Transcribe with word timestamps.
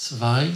zwei, 0.00 0.48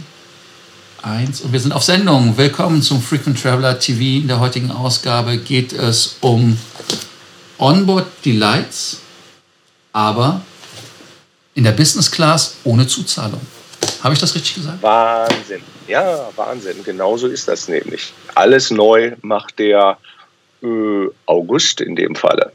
eins 1.03 1.41
und 1.41 1.53
wir 1.53 1.59
sind 1.59 1.71
auf 1.71 1.83
Sendung. 1.83 2.35
Willkommen 2.35 2.81
zum 2.81 2.99
Frequent 2.99 3.39
Traveler 3.39 3.77
TV. 3.77 4.23
In 4.23 4.27
der 4.27 4.39
heutigen 4.39 4.71
Ausgabe 4.71 5.37
geht 5.37 5.71
es 5.71 6.17
um 6.21 6.57
Onboard 7.59 8.07
Delights, 8.25 9.01
aber 9.93 10.41
in 11.53 11.63
der 11.63 11.73
Business 11.73 12.09
Class 12.09 12.55
ohne 12.63 12.87
Zuzahlung. 12.87 13.39
Habe 14.01 14.15
ich 14.15 14.19
das 14.19 14.33
richtig 14.33 14.55
gesagt? 14.55 14.81
Wahnsinn. 14.81 15.61
Ja, 15.87 16.27
Wahnsinn. 16.35 16.83
Genauso 16.83 17.27
ist 17.27 17.47
das 17.47 17.67
nämlich. 17.67 18.13
Alles 18.33 18.71
neu 18.71 19.15
macht 19.21 19.59
der 19.59 19.99
äh, 20.63 20.67
August 21.27 21.81
in 21.81 21.95
dem 21.95 22.15
Falle. 22.15 22.51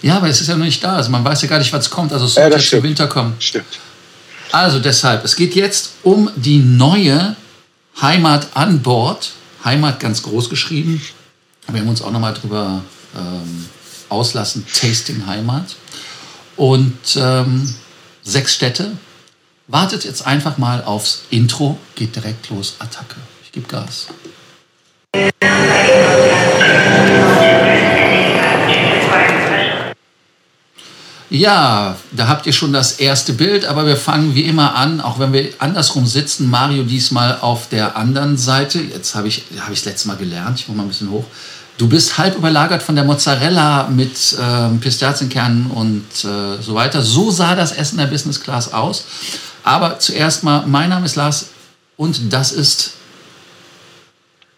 Ja, 0.00 0.18
aber 0.18 0.28
es 0.28 0.40
ist 0.40 0.46
ja 0.46 0.54
noch 0.54 0.64
nicht 0.64 0.84
da. 0.84 0.94
Also 0.94 1.10
man 1.10 1.24
weiß 1.24 1.42
ja 1.42 1.48
gar 1.48 1.58
nicht, 1.58 1.72
was 1.72 1.90
kommt. 1.90 2.12
Also 2.12 2.26
es 2.26 2.34
soll 2.34 2.44
ja, 2.44 2.50
jetzt 2.50 2.72
im 2.72 2.84
Winter 2.84 3.08
kommen. 3.08 3.34
Stimmt. 3.40 3.80
Also 4.52 4.80
deshalb, 4.80 5.24
es 5.24 5.36
geht 5.36 5.54
jetzt 5.54 5.92
um 6.02 6.30
die 6.36 6.58
neue 6.58 7.36
Heimat 8.00 8.48
an 8.54 8.82
Bord. 8.82 9.32
Heimat 9.64 10.00
ganz 10.00 10.22
groß 10.22 10.48
geschrieben. 10.48 11.00
Wir 11.68 11.80
haben 11.80 11.88
uns 11.88 12.02
auch 12.02 12.10
nochmal 12.10 12.34
drüber 12.34 12.82
ähm, 13.16 13.68
auslassen. 14.08 14.66
Tasting 14.66 15.26
Heimat. 15.26 15.76
Und 16.56 16.98
ähm, 17.16 17.74
sechs 18.22 18.54
Städte. 18.54 18.92
Wartet 19.68 20.04
jetzt 20.04 20.26
einfach 20.26 20.58
mal 20.58 20.82
aufs 20.82 21.22
Intro. 21.30 21.78
Geht 21.94 22.16
direkt 22.16 22.50
los. 22.50 22.74
Attacke. 22.80 23.16
Ich 23.44 23.52
gebe 23.52 23.68
Gas. 23.68 24.08
Ja, 31.30 31.96
da 32.10 32.26
habt 32.26 32.46
ihr 32.46 32.52
schon 32.52 32.72
das 32.72 32.98
erste 32.98 33.32
Bild, 33.32 33.64
aber 33.64 33.86
wir 33.86 33.96
fangen 33.96 34.34
wie 34.34 34.42
immer 34.42 34.74
an, 34.74 35.00
auch 35.00 35.20
wenn 35.20 35.32
wir 35.32 35.50
andersrum 35.58 36.04
sitzen. 36.04 36.50
Mario 36.50 36.82
diesmal 36.82 37.38
auf 37.40 37.68
der 37.68 37.96
anderen 37.96 38.36
Seite. 38.36 38.80
Jetzt 38.80 39.14
habe 39.14 39.28
ich 39.28 39.44
es 39.54 39.60
hab 39.60 39.68
letztes 39.70 40.06
Mal 40.06 40.16
gelernt, 40.16 40.58
ich 40.58 40.66
mache 40.66 40.78
mal 40.78 40.82
ein 40.82 40.88
bisschen 40.88 41.10
hoch. 41.10 41.24
Du 41.78 41.88
bist 41.88 42.18
halb 42.18 42.36
überlagert 42.36 42.82
von 42.82 42.96
der 42.96 43.04
Mozzarella 43.04 43.88
mit 43.88 44.36
äh, 44.38 44.76
Pistazienkernen 44.80 45.70
und 45.70 46.04
äh, 46.24 46.60
so 46.60 46.74
weiter. 46.74 47.00
So 47.00 47.30
sah 47.30 47.54
das 47.54 47.72
Essen 47.72 47.98
der 47.98 48.06
Business 48.06 48.40
Class 48.40 48.72
aus. 48.72 49.04
Aber 49.62 50.00
zuerst 50.00 50.42
mal, 50.42 50.66
mein 50.66 50.90
Name 50.90 51.06
ist 51.06 51.14
Lars 51.14 51.50
und 51.96 52.32
das 52.32 52.50
ist 52.50 52.94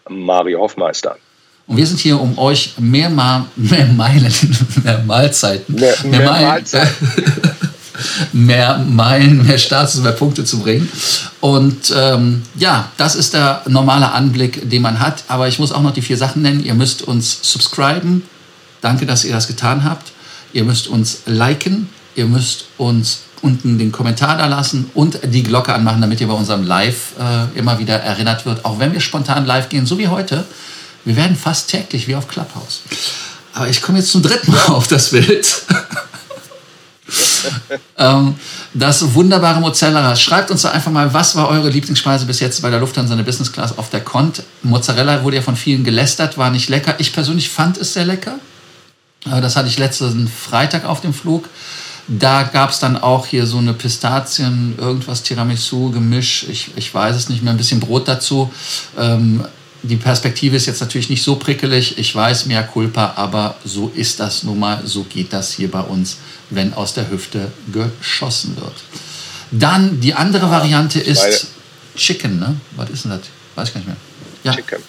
Mario 0.09 0.59
Hoffmeister. 0.59 1.17
Und 1.65 1.77
wir 1.77 1.87
sind 1.87 1.99
hier, 1.99 2.19
um 2.19 2.37
euch 2.37 2.73
mehr, 2.77 3.09
Ma 3.09 3.45
mehr 3.55 3.85
Meilen, 3.87 4.33
mehr 4.83 5.03
Mahlzeiten, 5.05 5.75
mehr, 5.75 5.95
mehr, 6.03 6.19
mehr 6.19 6.29
Meilen, 6.29 6.47
Mahlzeiten. 6.47 7.07
mehr 8.33 8.77
Meilen, 8.79 9.45
mehr 9.45 9.57
Status, 9.57 10.01
mehr 10.01 10.11
Punkte 10.11 10.43
zu 10.43 10.59
bringen. 10.59 10.89
Und 11.39 11.93
ähm, 11.95 12.43
ja, 12.55 12.89
das 12.97 13.15
ist 13.15 13.33
der 13.33 13.61
normale 13.67 14.11
Anblick, 14.11 14.69
den 14.69 14.81
man 14.81 14.99
hat. 14.99 15.23
Aber 15.27 15.47
ich 15.47 15.59
muss 15.59 15.71
auch 15.71 15.81
noch 15.81 15.93
die 15.93 16.01
vier 16.01 16.17
Sachen 16.17 16.41
nennen. 16.41 16.63
Ihr 16.63 16.73
müsst 16.73 17.01
uns 17.01 17.39
subscriben. 17.41 18.23
Danke, 18.81 19.05
dass 19.05 19.23
ihr 19.23 19.33
das 19.33 19.47
getan 19.47 19.83
habt. 19.83 20.11
Ihr 20.51 20.65
müsst 20.65 20.87
uns 20.87 21.21
liken. 21.25 21.89
Ihr 22.15 22.25
müsst 22.25 22.65
uns 22.77 23.19
unten 23.41 23.77
den 23.77 23.91
Kommentar 23.91 24.37
da 24.37 24.47
lassen 24.47 24.89
und 24.93 25.19
die 25.25 25.43
Glocke 25.43 25.73
anmachen, 25.73 26.01
damit 26.01 26.21
ihr 26.21 26.27
bei 26.27 26.33
unserem 26.33 26.63
Live 26.63 27.13
äh, 27.19 27.57
immer 27.57 27.77
wieder 27.77 27.95
erinnert 27.95 28.45
wird. 28.45 28.63
Auch 28.63 28.79
wenn 28.79 28.93
wir 28.93 29.01
spontan 29.01 29.45
live 29.45 29.69
gehen, 29.69 29.85
so 29.85 29.97
wie 29.97 30.07
heute 30.07 30.45
wir 31.05 31.15
werden 31.15 31.35
fast 31.35 31.69
täglich 31.69 32.07
wie 32.07 32.15
auf 32.15 32.27
Clubhouse. 32.27 32.81
Aber 33.53 33.69
ich 33.69 33.81
komme 33.81 33.99
jetzt 33.99 34.11
zum 34.11 34.21
dritten 34.21 34.51
Mal 34.51 34.67
auf 34.67 34.87
das 34.87 35.11
Bild. 35.11 35.63
ähm, 37.97 38.35
das 38.73 39.13
wunderbare 39.13 39.59
Mozzarella. 39.59 40.15
Schreibt 40.15 40.49
uns 40.49 40.63
doch 40.63 40.73
einfach 40.73 40.91
mal, 40.91 41.13
was 41.13 41.35
war 41.35 41.49
eure 41.49 41.69
Lieblingsspeise 41.69 42.25
bis 42.25 42.39
jetzt 42.39 42.61
bei 42.61 42.69
der 42.69 42.79
Lufthansa 42.79 43.13
in 43.13 43.17
der 43.17 43.25
Business 43.25 43.51
Class 43.51 43.77
auf 43.77 43.89
der 43.89 44.01
Kont? 44.01 44.43
Mozzarella 44.63 45.23
wurde 45.23 45.37
ja 45.37 45.41
von 45.41 45.55
vielen 45.55 45.83
gelästert, 45.83 46.37
war 46.37 46.49
nicht 46.49 46.69
lecker. 46.69 46.95
Ich 46.97 47.13
persönlich 47.13 47.49
fand 47.49 47.77
es 47.77 47.93
sehr 47.93 48.05
lecker. 48.05 48.39
Das 49.25 49.55
hatte 49.55 49.69
ich 49.69 49.77
letzten 49.77 50.27
Freitag 50.27 50.85
auf 50.85 51.01
dem 51.01 51.13
Flug. 51.13 51.47
Da 52.07 52.43
gab 52.43 52.71
es 52.71 52.79
dann 52.79 52.97
auch 52.97 53.25
hier 53.25 53.45
so 53.45 53.59
eine 53.59 53.73
Pistazien, 53.73 54.75
irgendwas 54.77 55.23
Tiramisu-Gemisch. 55.23 56.47
Ich, 56.49 56.71
ich 56.75 56.93
weiß 56.93 57.15
es 57.15 57.29
nicht 57.29 57.43
mehr, 57.43 57.53
ein 57.53 57.57
bisschen 57.57 57.79
Brot 57.79 58.07
dazu. 58.07 58.51
Ähm, 58.99 59.45
die 59.83 59.97
Perspektive 59.97 60.55
ist 60.55 60.65
jetzt 60.65 60.79
natürlich 60.79 61.09
nicht 61.09 61.23
so 61.23 61.35
prickelig, 61.35 61.97
ich 61.97 62.15
weiß, 62.15 62.45
mehr 62.45 62.63
Culpa, 62.63 63.13
aber 63.17 63.55
so 63.65 63.91
ist 63.93 64.19
das 64.19 64.43
nun 64.43 64.59
mal, 64.59 64.81
so 64.85 65.03
geht 65.03 65.33
das 65.33 65.51
hier 65.53 65.69
bei 65.69 65.81
uns, 65.81 66.17
wenn 66.49 66.73
aus 66.73 66.93
der 66.93 67.09
Hüfte 67.09 67.51
geschossen 67.71 68.55
wird. 68.55 68.73
Dann 69.51 69.99
die 69.99 70.13
andere 70.13 70.49
Variante 70.49 70.99
ist 70.99 71.47
Chicken, 71.95 72.39
ne? 72.39 72.55
Was 72.75 72.89
ist 72.89 73.03
denn 73.03 73.11
das? 73.11 73.21
Weiß 73.55 73.67
ich 73.67 73.73
gar 73.73 73.79
nicht 73.81 73.87
mehr. 73.87 73.97
Ja. 74.43 74.53
Chicken. 74.53 74.81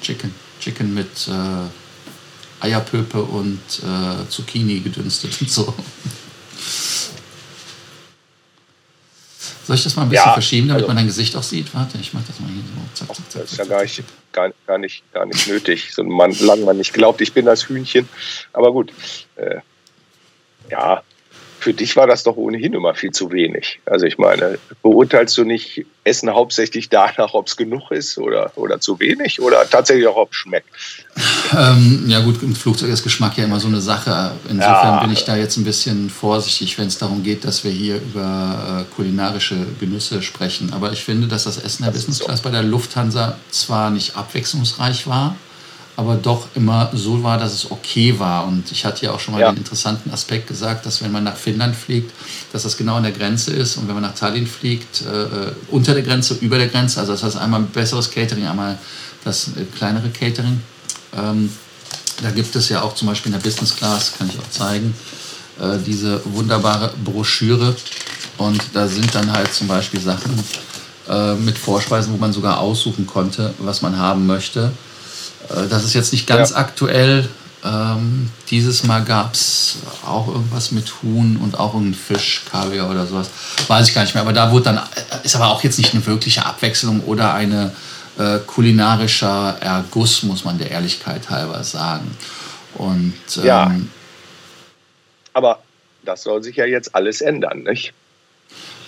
Chicken. 0.00 0.34
Chicken 0.60 0.94
mit 0.94 1.28
äh, 1.28 2.64
Eierpöpe 2.64 3.22
und 3.22 3.60
äh, 3.82 4.28
Zucchini 4.30 4.80
gedünstet 4.80 5.32
und 5.40 5.50
so. 5.50 5.74
Soll 9.66 9.74
ich 9.74 9.82
das 9.82 9.96
mal 9.96 10.02
ein 10.02 10.10
bisschen 10.10 10.26
ja, 10.26 10.32
verschieben, 10.32 10.68
damit 10.68 10.82
also, 10.82 10.88
man 10.88 10.96
dein 10.96 11.06
Gesicht 11.06 11.34
auch 11.34 11.42
sieht? 11.42 11.74
Warte, 11.74 11.98
ich 11.98 12.14
mache 12.14 12.24
das 12.28 12.38
mal 12.38 12.48
hier 12.48 12.62
so. 12.62 13.04
Zack, 13.04 13.16
zack, 13.16 13.30
zack, 13.30 13.42
das 13.42 13.52
ist 13.52 13.58
ja 13.58 13.64
gar 13.64 13.82
nicht, 13.82 14.04
gar, 14.30 14.50
gar, 14.64 14.78
nicht, 14.78 15.12
gar 15.12 15.26
nicht 15.26 15.48
nötig, 15.48 15.92
so 15.92 16.04
man, 16.04 16.30
solange 16.30 16.64
man 16.64 16.76
nicht 16.76 16.92
glaubt, 16.92 17.20
ich 17.20 17.32
bin 17.32 17.46
das 17.46 17.68
Hühnchen. 17.68 18.08
Aber 18.52 18.70
gut, 18.70 18.92
äh, 19.34 19.56
ja, 20.70 21.02
für 21.66 21.74
dich 21.74 21.96
war 21.96 22.06
das 22.06 22.22
doch 22.22 22.36
ohnehin 22.36 22.74
immer 22.74 22.94
viel 22.94 23.10
zu 23.10 23.32
wenig. 23.32 23.80
Also 23.86 24.06
ich 24.06 24.18
meine, 24.18 24.56
beurteilst 24.84 25.36
du 25.36 25.42
nicht 25.42 25.84
Essen 26.04 26.30
hauptsächlich 26.30 26.90
danach, 26.90 27.34
ob 27.34 27.48
es 27.48 27.56
genug 27.56 27.90
ist 27.90 28.18
oder, 28.18 28.52
oder 28.54 28.78
zu 28.78 29.00
wenig 29.00 29.42
oder 29.42 29.68
tatsächlich 29.68 30.06
auch, 30.06 30.14
ob 30.14 30.30
es 30.30 30.36
schmeckt? 30.36 30.68
Ähm, 31.58 32.04
ja 32.06 32.20
gut, 32.20 32.40
im 32.44 32.54
Flugzeug 32.54 32.90
ist 32.90 33.02
Geschmack 33.02 33.36
ja 33.36 33.46
immer 33.46 33.58
so 33.58 33.66
eine 33.66 33.80
Sache. 33.80 34.30
Insofern 34.48 34.94
ja. 34.94 35.00
bin 35.00 35.10
ich 35.10 35.24
da 35.24 35.34
jetzt 35.34 35.56
ein 35.56 35.64
bisschen 35.64 36.08
vorsichtig, 36.08 36.78
wenn 36.78 36.86
es 36.86 36.98
darum 36.98 37.24
geht, 37.24 37.44
dass 37.44 37.64
wir 37.64 37.72
hier 37.72 37.96
über 37.96 38.86
äh, 38.86 38.94
kulinarische 38.94 39.56
Genüsse 39.80 40.22
sprechen. 40.22 40.72
Aber 40.72 40.92
ich 40.92 41.02
finde, 41.02 41.26
dass 41.26 41.44
das 41.44 41.58
Essen 41.58 41.82
der 41.82 41.90
Business 41.90 42.20
Class 42.20 42.38
so. 42.38 42.44
bei 42.44 42.50
der 42.50 42.62
Lufthansa 42.62 43.38
zwar 43.50 43.90
nicht 43.90 44.16
abwechslungsreich 44.16 45.08
war, 45.08 45.34
aber 45.96 46.16
doch 46.16 46.48
immer 46.54 46.90
so 46.92 47.22
war, 47.22 47.38
dass 47.38 47.54
es 47.54 47.70
okay 47.70 48.18
war. 48.18 48.46
Und 48.46 48.70
ich 48.70 48.84
hatte 48.84 49.06
ja 49.06 49.12
auch 49.12 49.20
schon 49.20 49.32
mal 49.32 49.40
ja. 49.40 49.50
den 49.50 49.58
interessanten 49.58 50.10
Aspekt 50.10 50.46
gesagt, 50.46 50.84
dass 50.84 51.02
wenn 51.02 51.10
man 51.10 51.24
nach 51.24 51.36
Finnland 51.36 51.74
fliegt, 51.74 52.12
dass 52.52 52.64
das 52.64 52.76
genau 52.76 52.96
an 52.96 53.02
der 53.02 53.12
Grenze 53.12 53.52
ist. 53.52 53.76
Und 53.76 53.88
wenn 53.88 53.94
man 53.94 54.02
nach 54.02 54.14
Tallinn 54.14 54.46
fliegt, 54.46 55.02
äh, 55.02 55.22
äh 55.22 55.52
unter 55.70 55.94
der 55.94 56.02
Grenze, 56.02 56.34
über 56.40 56.58
der 56.58 56.68
Grenze. 56.68 57.00
Also 57.00 57.12
das 57.12 57.22
heißt 57.22 57.38
einmal 57.38 57.60
ein 57.60 57.68
besseres 57.68 58.10
Catering, 58.10 58.46
einmal 58.46 58.78
das 59.24 59.48
äh, 59.48 59.64
kleinere 59.76 60.10
Catering. 60.10 60.60
Ähm, 61.16 61.50
da 62.22 62.30
gibt 62.30 62.54
es 62.56 62.68
ja 62.68 62.82
auch 62.82 62.94
zum 62.94 63.08
Beispiel 63.08 63.32
in 63.32 63.38
der 63.38 63.44
Business 63.48 63.74
Class, 63.74 64.12
kann 64.18 64.28
ich 64.28 64.38
auch 64.38 64.50
zeigen, 64.50 64.94
äh, 65.60 65.78
diese 65.84 66.20
wunderbare 66.24 66.92
Broschüre. 67.04 67.74
Und 68.36 68.62
da 68.74 68.86
sind 68.86 69.14
dann 69.14 69.32
halt 69.32 69.52
zum 69.54 69.66
Beispiel 69.66 70.00
Sachen 70.00 70.32
äh, 71.08 71.34
mit 71.34 71.56
Vorspeisen, 71.56 72.12
wo 72.12 72.18
man 72.18 72.34
sogar 72.34 72.60
aussuchen 72.60 73.06
konnte, 73.06 73.54
was 73.58 73.80
man 73.80 73.98
haben 73.98 74.26
möchte. 74.26 74.72
Äh, 75.50 75.68
das 75.68 75.84
ist 75.84 75.94
jetzt 75.94 76.12
nicht 76.12 76.26
ganz 76.26 76.50
ja. 76.50 76.56
aktuell. 76.56 77.28
Ähm, 77.64 78.30
dieses 78.50 78.84
Mal 78.84 79.02
gab 79.04 79.34
es 79.34 79.78
auch 80.06 80.28
irgendwas 80.28 80.70
mit 80.70 81.02
Huhn 81.02 81.36
und 81.36 81.58
auch 81.58 81.74
irgendein 81.74 81.98
Fisch, 81.98 82.42
Kaviar 82.50 82.90
oder 82.90 83.06
sowas. 83.06 83.28
Weiß 83.66 83.88
ich 83.88 83.94
gar 83.94 84.02
nicht 84.02 84.14
mehr. 84.14 84.22
Aber 84.22 84.32
da 84.32 84.52
wurde 84.52 84.64
dann, 84.64 84.80
ist 85.24 85.34
aber 85.34 85.48
auch 85.48 85.64
jetzt 85.64 85.78
nicht 85.78 85.92
eine 85.94 86.04
wirkliche 86.06 86.46
Abwechslung 86.46 87.00
oder 87.00 87.34
eine 87.34 87.72
äh, 88.18 88.38
kulinarischer 88.46 89.56
Erguss, 89.60 90.22
muss 90.22 90.44
man 90.44 90.58
der 90.58 90.70
Ehrlichkeit 90.70 91.28
halber 91.28 91.64
sagen. 91.64 92.16
Und, 92.74 93.14
ähm, 93.38 93.44
ja. 93.44 93.72
Aber 95.32 95.62
das 96.04 96.22
soll 96.22 96.42
sich 96.42 96.56
ja 96.56 96.66
jetzt 96.66 96.94
alles 96.94 97.20
ändern, 97.20 97.64
nicht? 97.64 97.92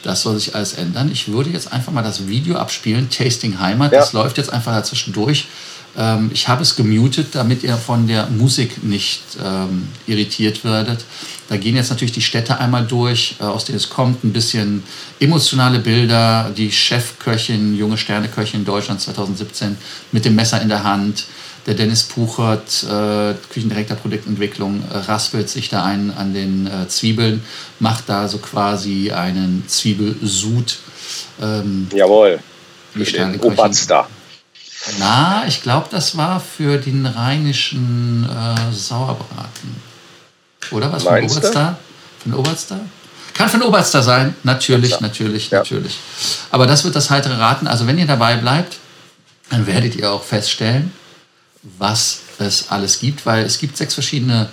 Das 0.03 0.23
soll 0.23 0.39
sich 0.39 0.55
alles 0.55 0.75
ändern. 0.75 1.11
Ich 1.11 1.33
würde 1.33 1.51
jetzt 1.51 1.73
einfach 1.73 1.93
mal 1.93 2.03
das 2.03 2.29
Video 2.29 2.57
abspielen, 2.57 3.11
Tasting 3.11 3.59
Heimat. 3.59 3.93
Ja. 3.93 4.01
Das 4.01 4.13
läuft 4.13 4.39
jetzt 4.39 4.53
einfach 4.53 4.73
dazwischen 4.73 5.13
durch. 5.13 5.49
Ähm, 5.97 6.31
ich 6.33 6.49
habe 6.49 6.63
es 6.63 6.77
gemutet, 6.77 7.29
damit 7.33 7.63
ihr 7.63 7.77
von 7.77 8.07
der 8.07 8.27
Musik 8.27 8.83
nicht 8.85 9.23
ähm, 9.43 9.89
irritiert 10.07 10.65
werdet. 10.65 11.05
Da 11.49 11.57
gehen 11.57 11.77
jetzt 11.77 11.91
natürlich 11.91 12.13
die 12.13 12.21
Städte 12.21 12.59
einmal 12.59 12.87
durch, 12.87 13.37
äh, 13.41 13.45
aus 13.45 13.65
denen 13.65 13.79
es 13.79 13.89
kommt, 13.89 14.23
ein 14.23 14.33
bisschen 14.33 14.83
emotionale 15.19 15.79
Bilder, 15.79 16.51
die 16.57 16.71
Chefköchin, 16.71 17.77
junge 17.77 17.97
Sterneköchin 17.97 18.65
Deutschland 18.65 19.01
2017 19.01 19.77
mit 20.13 20.25
dem 20.25 20.35
Messer 20.35 20.61
in 20.61 20.69
der 20.69 20.85
Hand. 20.85 21.25
Der 21.67 21.75
Dennis 21.75 22.05
Puchert, 22.05 22.85
äh, 22.85 23.35
Küchendirektor 23.53 23.97
Produktentwicklung, 23.97 24.83
äh, 24.91 24.97
raspelt 24.97 25.51
sich 25.51 25.69
da 25.69 25.85
ein 25.85 26.11
an 26.17 26.33
den 26.33 26.67
äh, 26.67 26.89
Zwiebeln, 26.89 27.43
macht 27.79 28.09
da 28.09 28.29
so 28.29 28.39
quasi 28.39 29.11
einen 29.11 29.65
Zwiebelsud. 29.67 30.79
Ähm, 31.43 31.89
Jawohl, 31.95 32.39
für 32.93 33.05
den 33.05 33.41
Oberster. 33.41 34.09
Na, 34.99 35.45
ich 35.47 35.63
glaube, 35.63 35.89
das 35.91 36.17
war 36.17 36.41
für 36.41 36.79
den 36.79 37.07
rheinischen 37.07 38.25
äh, 38.25 38.73
Sauerbraten. 38.73 39.77
Oder 40.71 40.93
was? 40.93 41.05
Von 41.05 41.23
Oberstar? 41.23 41.79
Von 42.23 42.35
Oberstar? 42.35 42.81
Kann 43.35 43.49
von 43.49 43.63
Oberster 43.63 44.03
sein, 44.03 44.35
natürlich, 44.43 44.91
ja. 44.91 44.99
natürlich, 45.01 45.51
ja. 45.51 45.59
natürlich. 45.59 45.97
Aber 46.51 46.67
das 46.67 46.85
wird 46.85 46.97
das 46.97 47.09
heitere 47.11 47.39
Raten. 47.39 47.69
Also 47.69 47.87
wenn 47.87 47.97
ihr 47.97 48.07
dabei 48.07 48.37
bleibt, 48.37 48.79
dann 49.51 49.67
werdet 49.67 49.95
ihr 49.95 50.11
auch 50.11 50.25
feststellen, 50.25 50.93
was 51.79 52.21
es 52.39 52.71
alles 52.71 52.99
gibt, 52.99 53.27
weil 53.27 53.45
es 53.45 53.59
gibt 53.59 53.77
sechs 53.77 53.95
verschiedene 53.95 54.49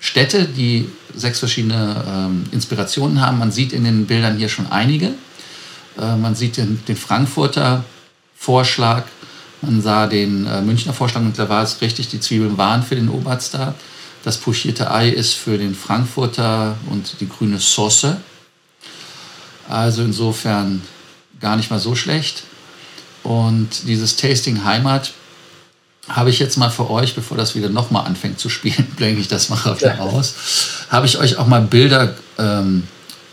Städte, 0.00 0.44
die 0.44 0.88
sechs 1.14 1.40
verschiedene 1.40 2.04
ähm, 2.06 2.44
Inspirationen 2.52 3.20
haben. 3.20 3.38
Man 3.38 3.50
sieht 3.50 3.72
in 3.72 3.84
den 3.84 4.06
Bildern 4.06 4.36
hier 4.36 4.48
schon 4.48 4.70
einige. 4.70 5.14
Äh, 5.98 6.16
man 6.16 6.34
sieht 6.34 6.56
den, 6.56 6.80
den, 6.86 6.96
Frankfurter 6.96 7.84
Vorschlag, 8.36 9.04
man 9.62 9.82
sah 9.82 10.06
den 10.06 10.46
äh, 10.46 10.60
Münchner 10.60 10.92
Vorschlag 10.92 11.22
und 11.22 11.38
da 11.38 11.48
war 11.48 11.62
es 11.62 11.80
richtig, 11.80 12.08
die 12.08 12.20
Zwiebeln 12.20 12.58
waren 12.58 12.82
für 12.82 12.94
den 12.94 13.08
Oberstar. 13.08 13.74
Das 14.24 14.36
pochierte 14.36 14.90
Ei 14.90 15.08
ist 15.08 15.34
für 15.34 15.58
den 15.58 15.74
Frankfurter 15.74 16.76
und 16.90 17.20
die 17.20 17.28
grüne 17.28 17.58
Sauce. 17.58 18.06
Also 19.68 20.02
insofern 20.02 20.82
gar 21.40 21.56
nicht 21.56 21.70
mal 21.70 21.78
so 21.78 21.94
schlecht. 21.94 22.44
Und 23.22 23.86
dieses 23.86 24.16
Tasting 24.16 24.64
Heimat 24.64 25.12
habe 26.08 26.30
ich 26.30 26.38
jetzt 26.38 26.56
mal 26.56 26.70
für 26.70 26.90
euch, 26.90 27.14
bevor 27.14 27.36
das 27.36 27.54
wieder 27.54 27.68
nochmal 27.68 28.06
anfängt 28.06 28.38
zu 28.38 28.48
spielen, 28.48 28.86
blenke 28.96 29.20
ich 29.20 29.28
das 29.28 29.48
mal 29.50 29.76
aus, 29.98 30.34
habe 30.90 31.06
ich 31.06 31.18
euch 31.18 31.36
auch 31.36 31.46
mal 31.46 31.60
Bilder 31.60 32.14
ähm, 32.38 32.84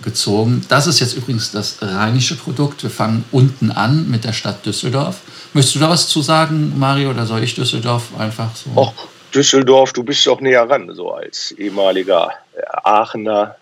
gezogen. 0.02 0.66
Das 0.70 0.88
ist 0.88 1.00
jetzt 1.00 1.16
übrigens 1.16 1.52
das 1.52 1.78
rheinische 1.82 2.36
Produkt. 2.36 2.84
Wir 2.84 2.90
fangen 2.90 3.26
unten 3.32 3.72
an 3.72 4.10
mit 4.10 4.24
der 4.24 4.34
Stadt 4.34 4.66
Düsseldorf. 4.66 5.22
Möchtest 5.54 5.76
du 5.76 5.80
da 5.80 5.90
was 5.90 6.08
zu 6.08 6.22
sagen, 6.22 6.78
Mario, 6.78 7.12
oder 7.12 7.26
soll 7.26 7.44
ich 7.44 7.56
Düsseldorf 7.56 8.10
einfach 8.18 8.56
so? 8.56 8.70
Och, 8.76 8.94
Düsseldorf, 9.34 9.94
du 9.94 10.04
bist 10.04 10.26
doch 10.28 10.40
näher 10.40 10.70
ran, 10.70 10.94
so 10.94 11.14
als 11.14 11.52
ehemaliger 11.52 12.32
äh, 12.56 12.62
Aachener. 12.84 13.56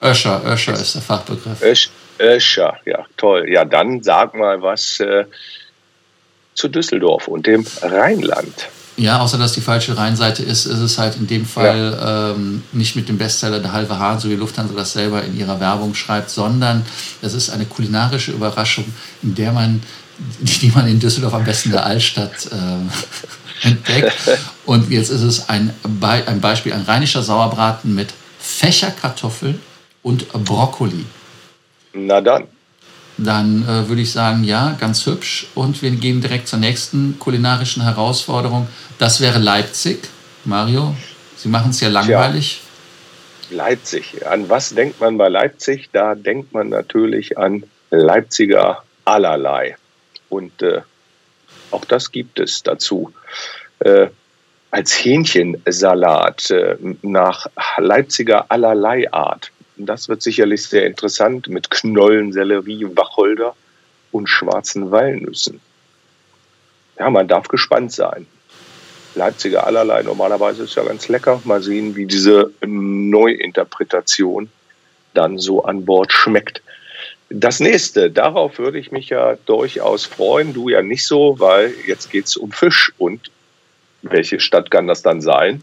Äh, 0.00 0.08
Öscher, 0.10 0.42
Öscher 0.44 0.72
ist 0.72 0.94
der 0.94 1.02
Fachbegriff. 1.02 1.62
Ösch, 1.62 1.90
Öscher, 2.18 2.76
ja, 2.84 3.04
toll. 3.16 3.48
Ja, 3.48 3.64
dann 3.64 4.02
sag 4.02 4.34
mal 4.34 4.60
was 4.62 4.98
äh, 5.00 5.24
zu 6.54 6.68
Düsseldorf 6.68 7.28
und 7.28 7.46
dem 7.46 7.64
Rheinland. 7.82 8.68
Ja, 8.96 9.20
außer 9.20 9.38
dass 9.38 9.52
die 9.52 9.62
falsche 9.62 9.96
Rheinseite 9.96 10.42
ist, 10.42 10.66
ist 10.66 10.78
es 10.78 10.98
halt 10.98 11.16
in 11.16 11.26
dem 11.26 11.46
Fall 11.46 11.96
ja. 11.98 12.30
ähm, 12.30 12.62
nicht 12.72 12.94
mit 12.94 13.08
dem 13.08 13.16
Bestseller 13.16 13.58
Der 13.58 13.72
halbe 13.72 13.98
Hahn, 13.98 14.18
so 14.18 14.28
wie 14.28 14.34
Lufthansa 14.34 14.74
das 14.74 14.92
selber 14.92 15.24
in 15.24 15.36
ihrer 15.36 15.60
Werbung 15.60 15.94
schreibt, 15.94 16.28
sondern 16.28 16.84
es 17.22 17.32
ist 17.32 17.50
eine 17.50 17.64
kulinarische 17.64 18.32
Überraschung, 18.32 18.84
in 19.22 19.34
der 19.34 19.52
man, 19.52 19.82
die 20.40 20.70
man 20.74 20.86
in 20.88 21.00
Düsseldorf 21.00 21.32
am 21.32 21.44
besten 21.44 21.70
der 21.70 21.86
Altstadt 21.86 22.50
äh, 22.52 23.66
entdeckt. 23.66 24.12
Und 24.66 24.90
jetzt 24.90 25.08
ist 25.08 25.22
es 25.22 25.48
ein, 25.48 25.72
Be 25.82 26.22
ein 26.26 26.40
Beispiel, 26.40 26.74
ein 26.74 26.82
rheinischer 26.82 27.22
Sauerbraten 27.22 27.94
mit 27.94 28.12
Fächerkartoffeln 28.38 29.58
und 30.02 30.30
Brokkoli. 30.32 31.06
Na 31.94 32.20
dann 32.20 32.46
dann 33.24 33.62
äh, 33.62 33.88
würde 33.88 34.02
ich 34.02 34.12
sagen, 34.12 34.44
ja, 34.44 34.76
ganz 34.80 35.06
hübsch. 35.06 35.46
Und 35.54 35.82
wir 35.82 35.90
gehen 35.90 36.20
direkt 36.20 36.48
zur 36.48 36.58
nächsten 36.58 37.18
kulinarischen 37.18 37.82
Herausforderung. 37.82 38.68
Das 38.98 39.20
wäre 39.20 39.38
Leipzig. 39.38 40.08
Mario, 40.44 40.94
Sie 41.36 41.48
machen 41.48 41.70
es 41.70 41.80
ja 41.80 41.88
langweilig. 41.88 42.60
Tja, 43.48 43.56
Leipzig. 43.56 44.26
An 44.26 44.48
was 44.48 44.70
denkt 44.70 45.00
man 45.00 45.18
bei 45.18 45.28
Leipzig? 45.28 45.90
Da 45.92 46.14
denkt 46.14 46.52
man 46.52 46.68
natürlich 46.68 47.36
an 47.36 47.64
Leipziger 47.90 48.84
allerlei. 49.04 49.76
Und 50.28 50.62
äh, 50.62 50.82
auch 51.70 51.84
das 51.84 52.12
gibt 52.12 52.38
es 52.38 52.62
dazu. 52.62 53.12
Äh, 53.80 54.08
als 54.70 55.04
Hähnchensalat 55.04 56.50
äh, 56.50 56.76
nach 57.02 57.46
Leipziger 57.76 58.46
allerlei 58.48 59.12
Art. 59.12 59.50
Das 59.86 60.08
wird 60.08 60.22
sicherlich 60.22 60.64
sehr 60.64 60.86
interessant 60.86 61.48
mit 61.48 61.70
Knollen, 61.70 62.32
Sellerie, 62.32 62.86
Wacholder 62.94 63.54
und 64.10 64.28
schwarzen 64.28 64.90
Walnüssen. 64.90 65.60
Ja, 66.98 67.10
man 67.10 67.28
darf 67.28 67.48
gespannt 67.48 67.92
sein. 67.92 68.26
Leipziger 69.14 69.66
allerlei, 69.66 70.02
normalerweise 70.02 70.64
ist 70.64 70.74
ja 70.74 70.84
ganz 70.84 71.08
lecker. 71.08 71.40
Mal 71.44 71.62
sehen, 71.62 71.96
wie 71.96 72.06
diese 72.06 72.50
Neuinterpretation 72.64 74.48
dann 75.14 75.38
so 75.38 75.64
an 75.64 75.84
Bord 75.84 76.12
schmeckt. 76.12 76.62
Das 77.28 77.60
nächste, 77.60 78.10
darauf 78.10 78.58
würde 78.58 78.78
ich 78.78 78.92
mich 78.92 79.08
ja 79.08 79.36
durchaus 79.46 80.04
freuen, 80.04 80.52
du 80.52 80.68
ja 80.68 80.82
nicht 80.82 81.06
so, 81.06 81.38
weil 81.38 81.74
jetzt 81.86 82.10
geht 82.10 82.26
es 82.26 82.36
um 82.36 82.52
Fisch. 82.52 82.92
Und 82.98 83.30
welche 84.02 84.40
Stadt 84.40 84.70
kann 84.70 84.86
das 84.86 85.02
dann 85.02 85.20
sein? 85.20 85.62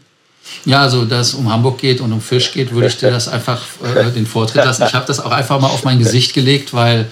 Ja, 0.64 0.82
also 0.82 1.04
da 1.04 1.20
es 1.20 1.34
um 1.34 1.50
Hamburg 1.50 1.78
geht 1.78 2.00
und 2.00 2.12
um 2.12 2.20
Fisch 2.20 2.52
geht, 2.52 2.72
würde 2.72 2.88
ich 2.88 2.96
dir 2.96 3.10
das 3.10 3.28
einfach 3.28 3.62
äh, 3.82 4.10
den 4.10 4.26
Vortritt 4.26 4.64
lassen. 4.64 4.84
Ich 4.86 4.94
habe 4.94 5.06
das 5.06 5.20
auch 5.20 5.30
einfach 5.30 5.60
mal 5.60 5.68
auf 5.68 5.84
mein 5.84 5.98
Gesicht 5.98 6.34
gelegt, 6.34 6.74
weil 6.74 7.06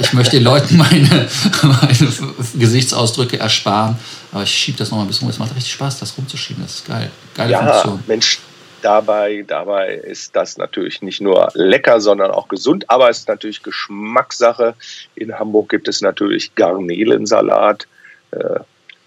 ich 0.00 0.12
möchte 0.12 0.36
den 0.36 0.44
Leuten 0.44 0.76
meine, 0.76 1.28
meine 1.62 2.12
Gesichtsausdrücke 2.54 3.38
ersparen. 3.38 3.96
Aber 4.32 4.42
ich 4.42 4.50
schiebe 4.50 4.78
das 4.78 4.90
noch 4.90 4.98
mal 4.98 5.04
ein 5.04 5.08
bisschen 5.08 5.26
rum. 5.26 5.30
Es 5.30 5.38
macht 5.38 5.54
richtig 5.54 5.72
Spaß, 5.72 6.00
das 6.00 6.16
rumzuschieben. 6.16 6.62
Das 6.62 6.76
ist 6.76 6.86
geil. 6.86 7.10
Geile 7.34 7.52
ja, 7.52 7.72
Funktion. 7.72 8.02
Mensch, 8.06 8.40
dabei, 8.82 9.44
dabei 9.46 9.94
ist 9.94 10.34
das 10.36 10.56
natürlich 10.56 11.02
nicht 11.02 11.20
nur 11.20 11.50
lecker, 11.54 12.00
sondern 12.00 12.30
auch 12.30 12.48
gesund. 12.48 12.88
Aber 12.88 13.10
es 13.10 13.20
ist 13.20 13.28
natürlich 13.28 13.62
Geschmackssache. 13.62 14.74
In 15.14 15.38
Hamburg 15.38 15.68
gibt 15.68 15.88
es 15.88 16.00
natürlich 16.00 16.54
Garnelensalat 16.54 17.86
äh, 18.32 18.60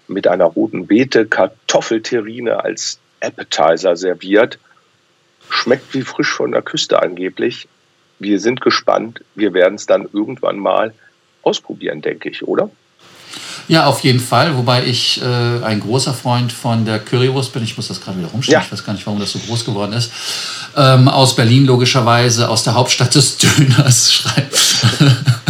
mit 0.06 0.26
einer 0.26 0.44
roten 0.44 0.86
Beete, 0.86 1.26
Kartoffelterrine 1.26 2.62
als 2.62 2.98
Appetizer 3.24 3.96
serviert. 3.96 4.58
Schmeckt 5.50 5.94
wie 5.94 6.02
frisch 6.02 6.32
von 6.32 6.52
der 6.52 6.62
Küste 6.62 7.00
angeblich. 7.02 7.68
Wir 8.18 8.40
sind 8.40 8.60
gespannt. 8.60 9.22
Wir 9.34 9.52
werden 9.52 9.74
es 9.74 9.86
dann 9.86 10.08
irgendwann 10.12 10.58
mal 10.58 10.94
ausprobieren, 11.42 12.00
denke 12.00 12.30
ich, 12.30 12.46
oder? 12.46 12.70
Ja, 13.66 13.86
auf 13.86 14.00
jeden 14.00 14.20
Fall. 14.20 14.56
Wobei 14.56 14.84
ich 14.84 15.22
äh, 15.22 15.64
ein 15.64 15.80
großer 15.80 16.12
Freund 16.12 16.52
von 16.52 16.84
der 16.84 16.98
Currywurst 16.98 17.52
bin. 17.52 17.64
Ich 17.64 17.76
muss 17.76 17.88
das 17.88 18.00
gerade 18.00 18.18
wieder 18.18 18.28
rumstellen. 18.28 18.60
Ja. 18.60 18.64
Ich 18.64 18.72
weiß 18.72 18.84
gar 18.84 18.92
nicht, 18.92 19.06
warum 19.06 19.20
das 19.20 19.32
so 19.32 19.38
groß 19.38 19.64
geworden 19.64 19.92
ist. 19.94 20.10
Ähm, 20.76 21.08
aus 21.08 21.34
Berlin 21.34 21.64
logischerweise, 21.64 22.48
aus 22.48 22.64
der 22.64 22.74
Hauptstadt 22.74 23.14
des 23.14 23.38
Döners 23.38 24.12
schreibt. 24.12 25.40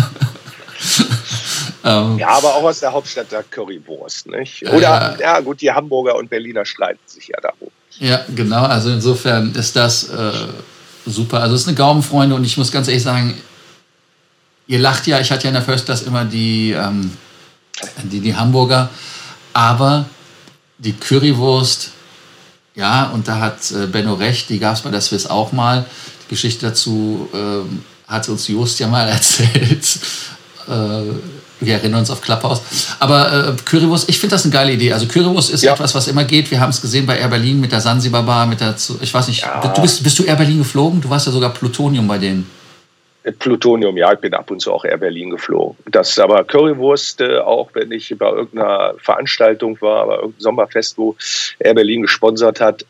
Ähm, 1.85 2.19
ja, 2.19 2.29
aber 2.29 2.55
auch 2.55 2.63
aus 2.63 2.81
der 2.81 2.93
Hauptstadt 2.93 3.31
der 3.31 3.43
Currywurst, 3.43 4.27
nicht? 4.29 4.67
Oder, 4.69 5.17
äh, 5.19 5.23
ja 5.23 5.41
gut, 5.41 5.61
die 5.61 5.71
Hamburger 5.71 6.17
und 6.17 6.31
Berliner 6.31 6.65
streiten 6.65 7.01
sich 7.07 7.29
ja 7.29 7.39
darum. 7.41 7.71
Ja, 7.99 8.25
genau. 8.35 8.65
Also 8.65 8.91
insofern 8.91 9.55
ist 9.55 9.77
das 9.77 10.09
äh, 10.09 10.33
super. 11.05 11.41
Also 11.41 11.55
es 11.55 11.63
ist 11.63 11.69
eine 11.69 11.77
Gaumenfreunde 11.77 12.35
und 12.35 12.45
ich 12.45 12.57
muss 12.57 12.73
ganz 12.73 12.89
ehrlich 12.89 13.03
sagen, 13.03 13.35
ihr 14.67 14.79
lacht 14.79 15.07
ja, 15.07 15.21
ich 15.21 15.31
hatte 15.31 15.45
ja 15.45 15.49
in 15.49 15.55
der 15.55 15.63
First 15.63 15.85
Class 15.85 16.03
immer 16.03 16.25
die, 16.25 16.73
ähm, 16.73 17.17
die, 18.05 18.21
die 18.21 18.35
Hamburger, 18.35 18.89
aber 19.53 20.07
die 20.79 20.95
Currywurst, 20.95 21.91
ja, 22.75 23.11
und 23.11 23.29
da 23.29 23.39
hat 23.41 23.71
äh, 23.71 23.87
Benno 23.87 24.15
recht, 24.15 24.49
die 24.49 24.59
gab 24.59 24.75
es 24.75 24.81
bei 24.81 24.91
der 24.91 25.03
Swiss 25.03 25.27
auch 25.27 25.53
mal. 25.53 25.85
Die 26.25 26.31
Geschichte 26.31 26.67
dazu 26.67 27.29
ähm, 27.33 27.85
hat 28.09 28.29
uns 28.29 28.49
Just 28.49 28.81
ja 28.81 28.89
mal 28.89 29.07
erzählt. 29.09 29.99
Äh, 30.67 31.03
wir 31.61 31.75
erinnern 31.75 32.01
uns 32.01 32.11
auf 32.11 32.21
Clubhouse. 32.21 32.63
Aber 33.01 33.49
äh, 33.49 33.63
Currywurst, 33.65 34.09
ich 34.09 34.19
finde 34.19 34.35
das 34.35 34.45
eine 34.45 34.53
geile 34.53 34.73
Idee. 34.73 34.93
Also 34.93 35.07
Currywurst 35.07 35.51
ist 35.51 35.63
ja. 35.63 35.73
etwas, 35.73 35.95
was 35.95 36.09
immer 36.09 36.25
geht. 36.25 36.51
Wir 36.51 36.61
haben 36.61 36.71
es 36.71 36.81
gesehen 36.81 37.07
bei 37.07 37.19
Air 37.19 37.29
Berlin 37.29 37.61
mit 37.61 37.73
der 37.73 37.81
Sansibar 37.81 38.23
Bar, 38.23 38.47
mit 38.47 38.61
der, 38.61 38.75
ich 39.01 39.15
weiß 39.15 39.29
nicht, 39.29 39.43
ja. 39.43 39.73
du 39.75 39.83
bist, 39.83 40.03
bist 40.03 40.19
du 40.19 40.25
Air 40.25 40.37
Berlin 40.37 40.59
geflogen? 40.59 41.01
Du 41.01 41.11
warst 41.11 41.27
ja 41.27 41.33
sogar 41.33 41.51
Plutonium 41.51 42.07
bei 42.07 42.19
denen. 42.19 42.51
Plutonium, 43.39 43.97
ja, 43.97 44.13
ich 44.13 44.19
bin 44.19 44.35
ab 44.35 44.51
und 44.51 44.61
zu 44.61 44.73
auch 44.73 44.85
Air 44.85 44.99
Berlin 44.99 45.31
geflogen. 45.31 45.77
Das 45.91 46.19
aber 46.19 46.45
Currywurst, 46.45 47.23
äh, 47.23 47.39
auch 47.39 47.71
wenn 47.73 47.91
ich 47.91 48.15
bei 48.19 48.29
irgendeiner 48.29 48.95
Veranstaltung 48.99 49.81
war, 49.81 50.07
bei 50.07 50.15
irgendeinem 50.17 50.41
Sommerfest, 50.41 50.99
wo 50.99 51.17
Air 51.59 51.75
Berlin 51.75 52.03
gesponsert 52.03 52.61
hat, 52.61 52.85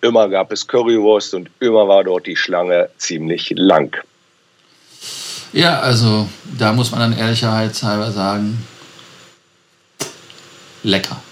immer 0.00 0.28
gab 0.28 0.50
es 0.52 0.66
Currywurst 0.66 1.34
und 1.34 1.50
immer 1.60 1.86
war 1.86 2.04
dort 2.04 2.26
die 2.26 2.36
Schlange 2.36 2.88
ziemlich 2.96 3.52
lang. 3.56 3.96
Ja, 5.52 5.80
also 5.80 6.28
da 6.58 6.72
muss 6.72 6.90
man 6.90 7.00
dann 7.00 7.18
ehrlicherweitshalber 7.18 8.12
sagen, 8.12 8.66
lecker. 10.82 11.22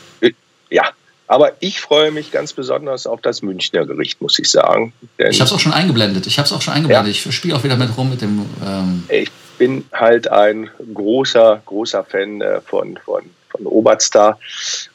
Ja, 0.70 0.90
aber 1.28 1.52
ich 1.60 1.80
freue 1.80 2.10
mich 2.12 2.30
ganz 2.30 2.52
besonders 2.52 3.06
auf 3.06 3.20
das 3.20 3.42
Münchner 3.42 3.84
Gericht, 3.84 4.20
muss 4.20 4.38
ich 4.38 4.50
sagen. 4.50 4.92
ich 5.18 5.40
habe 5.40 5.48
es 5.48 5.52
auch 5.52 5.60
schon 5.60 5.72
eingeblendet. 5.72 6.26
Ich 6.26 6.38
habe 6.38 6.46
es 6.46 6.52
auch 6.52 6.62
schon 6.62 6.74
eingeblendet. 6.74 7.16
Ja. 7.16 7.28
Ich 7.28 7.34
spiele 7.34 7.56
auch 7.56 7.64
wieder 7.64 7.76
mit 7.76 7.96
rum 7.96 8.10
mit 8.10 8.22
dem. 8.22 8.46
Ähm 8.64 9.04
ich 9.08 9.30
bin 9.58 9.84
halt 9.92 10.28
ein 10.28 10.70
großer, 10.94 11.62
großer 11.64 12.04
Fan 12.04 12.40
äh, 12.40 12.60
von, 12.60 12.98
von, 13.04 13.22
von 13.48 13.66
Obertstar. 13.66 14.38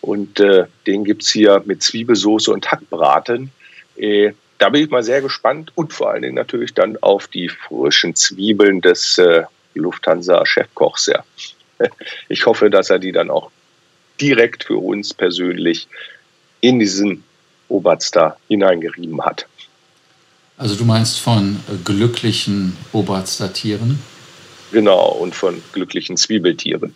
Und 0.02 0.40
äh, 0.40 0.66
den 0.88 1.04
gibt 1.04 1.24
es 1.24 1.32
hier 1.32 1.62
mit 1.66 1.84
Zwiebelsoße 1.84 2.52
und 2.52 2.72
Hackbraten. 2.72 3.52
Äh, 3.98 4.32
da 4.62 4.70
bin 4.70 4.84
ich 4.84 4.92
mal 4.92 5.02
sehr 5.02 5.22
gespannt 5.22 5.72
und 5.74 5.92
vor 5.92 6.12
allen 6.12 6.22
Dingen 6.22 6.36
natürlich 6.36 6.76
dann 6.76 6.96
auf 7.02 7.28
die 7.28 7.50
frischen 7.50 8.14
Zwiebeln 8.16 8.80
des 8.80 9.18
äh, 9.18 9.44
Lufthansa-Chefkochs. 9.74 11.08
Ja. 11.08 11.24
Ich 12.30 12.46
hoffe, 12.46 12.70
dass 12.70 12.92
er 12.92 13.00
die 13.00 13.12
dann 13.12 13.32
auch 13.32 13.50
direkt 14.22 14.66
für 14.66 14.78
uns 14.78 15.16
persönlich 15.16 15.88
in 16.60 16.78
diesen 16.78 17.24
Oberster 17.70 18.38
hineingerieben 18.50 19.20
hat. 19.26 19.48
Also 20.60 20.76
du 20.76 20.86
meinst 20.86 21.20
von 21.20 21.60
glücklichen 21.84 22.78
Oberstatieren? 22.92 23.98
Genau, 24.72 25.08
und 25.08 25.34
von 25.34 25.60
glücklichen 25.74 26.18
Zwiebeltieren. 26.18 26.94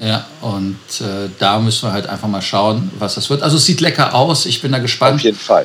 Ja, 0.00 0.26
und 0.40 0.80
äh, 1.00 1.28
da 1.38 1.60
müssen 1.60 1.86
wir 1.88 1.92
halt 1.92 2.08
einfach 2.08 2.26
mal 2.26 2.42
schauen, 2.42 2.90
was 2.98 3.14
das 3.14 3.30
wird. 3.30 3.44
Also 3.44 3.56
es 3.56 3.66
sieht 3.66 3.80
lecker 3.80 4.16
aus, 4.16 4.46
ich 4.46 4.60
bin 4.60 4.72
da 4.72 4.78
gespannt. 4.80 5.14
Auf 5.14 5.20
jeden 5.20 5.38
Fall. 5.38 5.64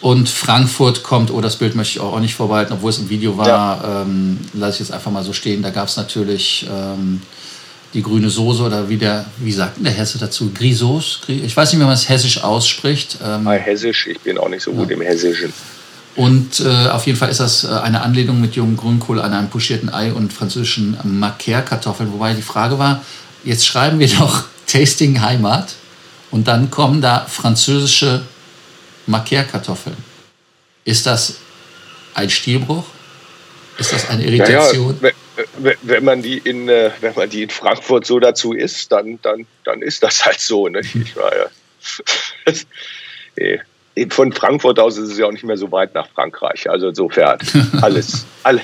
Und 0.00 0.28
Frankfurt 0.28 1.02
kommt, 1.02 1.30
oh, 1.30 1.40
das 1.40 1.56
Bild 1.56 1.74
möchte 1.74 1.98
ich 1.98 2.00
auch 2.00 2.20
nicht 2.20 2.34
vorbehalten, 2.34 2.74
obwohl 2.74 2.90
es 2.90 2.98
im 2.98 3.08
Video 3.08 3.38
war, 3.38 3.48
ja. 3.48 4.02
ähm, 4.02 4.38
lasse 4.52 4.74
ich 4.74 4.80
jetzt 4.80 4.92
einfach 4.92 5.10
mal 5.10 5.24
so 5.24 5.32
stehen. 5.32 5.62
Da 5.62 5.70
gab 5.70 5.88
es 5.88 5.96
natürlich 5.96 6.66
ähm, 6.70 7.22
die 7.94 8.02
grüne 8.02 8.28
Soße 8.28 8.62
oder 8.62 8.88
wie 8.88 8.98
der, 8.98 9.24
wie 9.38 9.52
sagt 9.52 9.84
der 9.84 9.92
Hesse 9.92 10.18
dazu? 10.18 10.50
Grisos? 10.52 11.20
Ich 11.28 11.56
weiß 11.56 11.72
nicht, 11.72 11.80
wie 11.80 11.84
man 11.84 11.94
es 11.94 12.08
hessisch 12.08 12.42
ausspricht. 12.44 13.18
Ähm, 13.24 13.48
Hessisch, 13.48 14.06
ich 14.06 14.20
bin 14.20 14.36
auch 14.36 14.50
nicht 14.50 14.62
so 14.62 14.72
gut 14.72 14.90
ja. 14.90 14.96
im 14.96 15.02
Hessischen. 15.02 15.52
Und 16.14 16.60
äh, 16.60 16.88
auf 16.88 17.06
jeden 17.06 17.18
Fall 17.18 17.30
ist 17.30 17.40
das 17.40 17.64
äh, 17.64 17.68
eine 17.68 18.00
Anlehnung 18.02 18.40
mit 18.40 18.54
jungen 18.54 18.76
Grünkohl 18.76 19.20
an 19.20 19.32
einem 19.32 19.48
pochierten 19.48 19.92
Ei 19.92 20.12
und 20.12 20.32
französischen 20.32 20.96
Macaire-Kartoffeln. 21.04 22.12
Wobei 22.12 22.34
die 22.34 22.42
Frage 22.42 22.78
war, 22.78 23.02
jetzt 23.44 23.66
schreiben 23.66 23.98
wir 23.98 24.08
doch 24.08 24.44
Tasting 24.66 25.20
Heimat 25.20 25.74
und 26.30 26.48
dann 26.48 26.70
kommen 26.70 27.00
da 27.00 27.26
französische 27.28 28.22
Macaire-Kartoffeln. 29.06 29.96
Ist 30.84 31.06
das 31.06 31.38
ein 32.14 32.30
Stilbruch? 32.30 32.84
Ist 33.78 33.92
das 33.92 34.08
eine 34.08 34.24
Irritation? 34.24 34.96
Naja, 35.00 35.14
wenn 35.82 36.04
man 36.04 36.22
die 36.22 36.38
in, 36.38 36.68
äh, 36.68 36.90
wenn 37.00 37.14
man 37.14 37.28
die 37.28 37.42
in 37.42 37.50
Frankfurt 37.50 38.06
so 38.06 38.18
dazu 38.18 38.54
isst, 38.54 38.90
dann, 38.90 39.18
dann, 39.22 39.46
dann 39.64 39.82
ist 39.82 40.02
das 40.02 40.24
halt 40.24 40.40
so. 40.40 40.68
Ne? 40.68 40.80
Ich 40.80 41.14
war 41.16 41.30
ja, 41.36 41.50
von 44.10 44.32
Frankfurt 44.32 44.78
aus 44.78 44.96
ist 44.96 45.10
es 45.10 45.18
ja 45.18 45.26
auch 45.26 45.32
nicht 45.32 45.44
mehr 45.44 45.58
so 45.58 45.70
weit 45.72 45.94
nach 45.94 46.08
Frankreich. 46.08 46.70
Also 46.70 46.88
insofern 46.88 47.38
alles, 47.82 48.24
alle, 48.42 48.62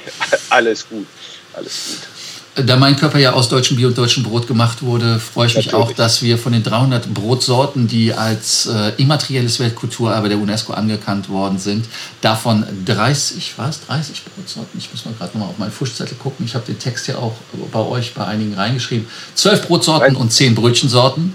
alles 0.48 0.88
gut. 0.88 1.06
Alles 1.54 1.86
gut. 1.86 2.08
Da 2.54 2.76
mein 2.76 2.96
Körper 2.96 3.18
ja 3.18 3.32
aus 3.32 3.48
deutschem 3.48 3.78
Bier 3.78 3.88
und 3.88 3.96
deutschem 3.96 4.24
Brot 4.24 4.46
gemacht 4.46 4.82
wurde, 4.82 5.18
freue 5.18 5.46
ich 5.46 5.56
mich 5.56 5.72
auch, 5.72 5.90
dass 5.92 6.20
wir 6.20 6.36
von 6.36 6.52
den 6.52 6.62
300 6.62 7.14
Brotsorten, 7.14 7.88
die 7.88 8.12
als 8.12 8.66
äh, 8.66 8.92
immaterielles 8.98 9.58
Weltkulturerbe 9.58 10.28
der 10.28 10.36
UNESCO 10.36 10.74
anerkannt 10.74 11.30
worden 11.30 11.58
sind, 11.58 11.86
davon 12.20 12.66
30, 12.84 13.54
was? 13.56 13.86
30 13.86 14.22
Brotsorten? 14.24 14.78
Ich 14.78 14.90
muss 14.90 15.06
mal 15.06 15.14
gerade 15.18 15.32
nochmal 15.32 15.48
auf 15.48 15.56
meinen 15.56 15.72
Fuschzettel 15.72 16.14
gucken. 16.18 16.44
Ich 16.44 16.54
habe 16.54 16.66
den 16.66 16.78
Text 16.78 17.08
ja 17.08 17.16
auch 17.16 17.36
bei 17.72 17.80
euch 17.80 18.12
bei 18.12 18.26
einigen 18.26 18.52
reingeschrieben. 18.52 19.08
12 19.34 19.66
Brotsorten 19.66 20.14
und 20.14 20.30
10 20.30 20.54
Brötchensorten. 20.54 21.34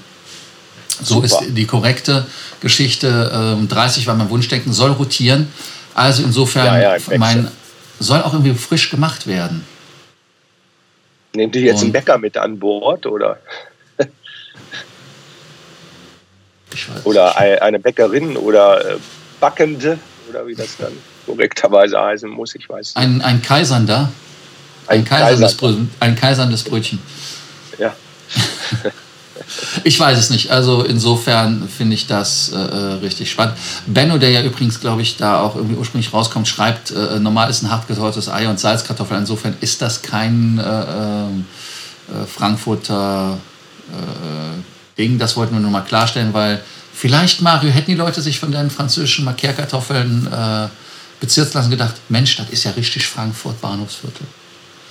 So 1.01 1.15
Super. 1.15 1.25
ist 1.25 1.37
die 1.49 1.65
korrekte 1.65 2.27
Geschichte. 2.61 3.31
Ähm, 3.33 3.67
30 3.67 4.05
war 4.05 4.13
mein 4.13 4.29
Wunschdenken, 4.29 4.71
soll 4.71 4.91
rotieren. 4.91 5.47
Also 5.95 6.21
insofern, 6.21 6.79
ja, 6.79 6.95
ja, 6.95 7.17
mein, 7.17 7.47
soll 7.99 8.21
auch 8.21 8.33
irgendwie 8.33 8.53
frisch 8.53 8.91
gemacht 8.91 9.25
werden. 9.25 9.63
Nehmt 11.37 11.55
ihr 11.55 11.61
jetzt 11.61 11.77
und 11.77 11.83
einen 11.83 11.93
Bäcker 11.93 12.17
mit 12.17 12.35
an 12.35 12.59
Bord 12.59 13.05
oder? 13.05 13.39
oder 17.05 17.37
eine 17.37 17.79
Bäckerin 17.79 18.35
oder 18.37 18.95
äh, 18.95 18.97
Backende 19.39 19.97
oder 20.29 20.45
wie 20.47 20.55
das 20.55 20.77
dann 20.77 20.91
korrekterweise 21.25 21.99
heißen 21.99 22.29
muss, 22.29 22.55
ich 22.55 22.67
weiß 22.67 22.95
nicht. 22.95 22.97
Ein, 22.97 23.21
ein 23.21 23.41
Kaisernder. 23.41 24.11
Ein, 24.87 24.99
ein, 24.99 25.05
Kaiserndes 25.05 25.55
Brötchen, 25.55 25.89
ein 25.99 26.15
Kaiserndes 26.15 26.63
Brötchen. 26.63 26.99
Ja. 27.77 27.95
Ich 29.83 29.99
weiß 29.99 30.17
es 30.17 30.29
nicht. 30.29 30.51
Also 30.51 30.83
insofern 30.83 31.67
finde 31.69 31.95
ich 31.95 32.07
das 32.07 32.49
äh, 32.49 32.55
äh, 32.55 32.93
richtig 32.95 33.31
spannend. 33.31 33.57
Benno, 33.85 34.17
der 34.17 34.29
ja 34.29 34.43
übrigens, 34.43 34.79
glaube 34.79 35.01
ich, 35.01 35.17
da 35.17 35.41
auch 35.41 35.55
irgendwie 35.55 35.75
ursprünglich 35.75 36.13
rauskommt, 36.13 36.47
schreibt, 36.47 36.91
äh, 36.91 37.19
normal 37.19 37.49
ist 37.49 37.63
ein 37.63 37.71
hart 37.71 37.85
Ei 38.29 38.49
und 38.49 38.59
Salzkartoffel. 38.59 39.17
Insofern 39.17 39.55
ist 39.61 39.81
das 39.81 40.01
kein 40.01 40.59
äh, 40.59 40.63
äh 40.63 42.25
Frankfurter 42.25 43.37
äh, 43.89 44.97
Ding. 44.97 45.19
Das 45.19 45.35
wollten 45.35 45.53
wir 45.53 45.59
nur 45.59 45.71
mal 45.71 45.81
klarstellen, 45.81 46.33
weil 46.33 46.61
vielleicht, 46.93 47.41
Mario, 47.41 47.69
hätten 47.69 47.91
die 47.91 47.97
Leute 47.97 48.21
sich 48.21 48.39
von 48.39 48.51
deinen 48.51 48.69
französischen 48.69 49.25
Macaire-Kartoffeln 49.25 50.29
bezirzt 51.19 51.53
lassen 51.53 51.69
gedacht, 51.69 51.95
Mensch, 52.09 52.37
das 52.37 52.49
ist 52.49 52.63
ja 52.63 52.71
richtig 52.71 53.07
Frankfurt 53.07 53.59
Bahnhofsviertel. 53.59 54.25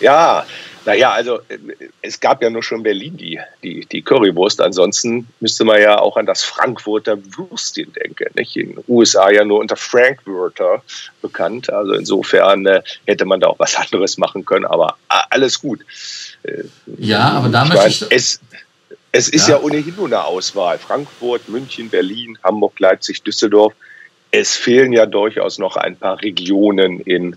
Ja, 0.01 0.45
naja, 0.87 1.11
also 1.11 1.41
äh, 1.49 1.59
es 2.01 2.21
gab 2.21 2.43
ja 2.43 2.49
nur 2.49 2.63
schon 2.63 2.83
Berlin 2.83 3.17
die, 3.17 3.41
die, 3.63 3.85
die 3.87 4.03
Currywurst. 4.03 4.61
Ansonsten 4.61 5.29
müsste 5.41 5.65
man 5.65 5.81
ja 5.81 5.99
auch 5.99 6.17
an 6.17 6.27
das 6.27 6.45
Frankfurter 6.45 7.19
Würstchen 7.37 7.93
denken. 7.93 8.27
Nicht? 8.35 8.57
In 8.57 8.77
den 8.77 8.85
USA 8.89 9.31
ja 9.31 9.45
nur 9.45 9.59
unter 9.59 9.77
Frankfurter 9.77 10.83
bekannt. 11.21 11.71
Also 11.71 11.93
insofern 11.95 12.65
äh, 12.67 12.83
hätte 13.05 13.25
man 13.25 13.41
da 13.41 13.49
auch 13.49 13.59
was 13.59 13.77
anderes 13.77 14.17
machen 14.17 14.45
können. 14.45 14.65
Aber 14.65 14.97
alles 15.09 15.61
gut. 15.61 15.81
Äh, 16.45 16.65
ja, 16.99 17.31
aber 17.33 17.49
da 17.49 17.65
möchte 17.65 17.89
ich... 17.89 18.07
Es, 18.11 18.41
es 19.13 19.29
ist 19.29 19.49
ja. 19.49 19.57
ja 19.57 19.63
ohnehin 19.63 19.95
nur 19.97 20.07
eine 20.07 20.25
Auswahl. 20.25 20.79
Frankfurt, 20.79 21.49
München, 21.49 21.89
Berlin, 21.89 22.39
Hamburg, 22.45 22.79
Leipzig, 22.79 23.23
Düsseldorf. 23.23 23.73
Es 24.31 24.55
fehlen 24.55 24.93
ja 24.93 25.07
durchaus 25.07 25.59
noch 25.59 25.77
ein 25.77 25.97
paar 25.97 26.21
Regionen 26.21 27.01
in 27.01 27.37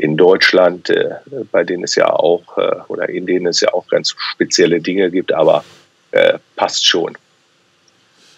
in 0.00 0.16
Deutschland, 0.16 0.90
äh, 0.90 1.16
bei 1.52 1.64
denen 1.64 1.84
es 1.84 1.94
ja 1.94 2.10
auch 2.10 2.58
äh, 2.58 2.76
oder 2.88 3.08
in 3.08 3.26
denen 3.26 3.46
es 3.46 3.60
ja 3.60 3.72
auch 3.72 3.86
ganz 3.88 4.14
spezielle 4.32 4.80
Dinge 4.80 5.10
gibt, 5.10 5.32
aber 5.32 5.64
äh, 6.12 6.38
passt 6.56 6.86
schon. 6.86 7.16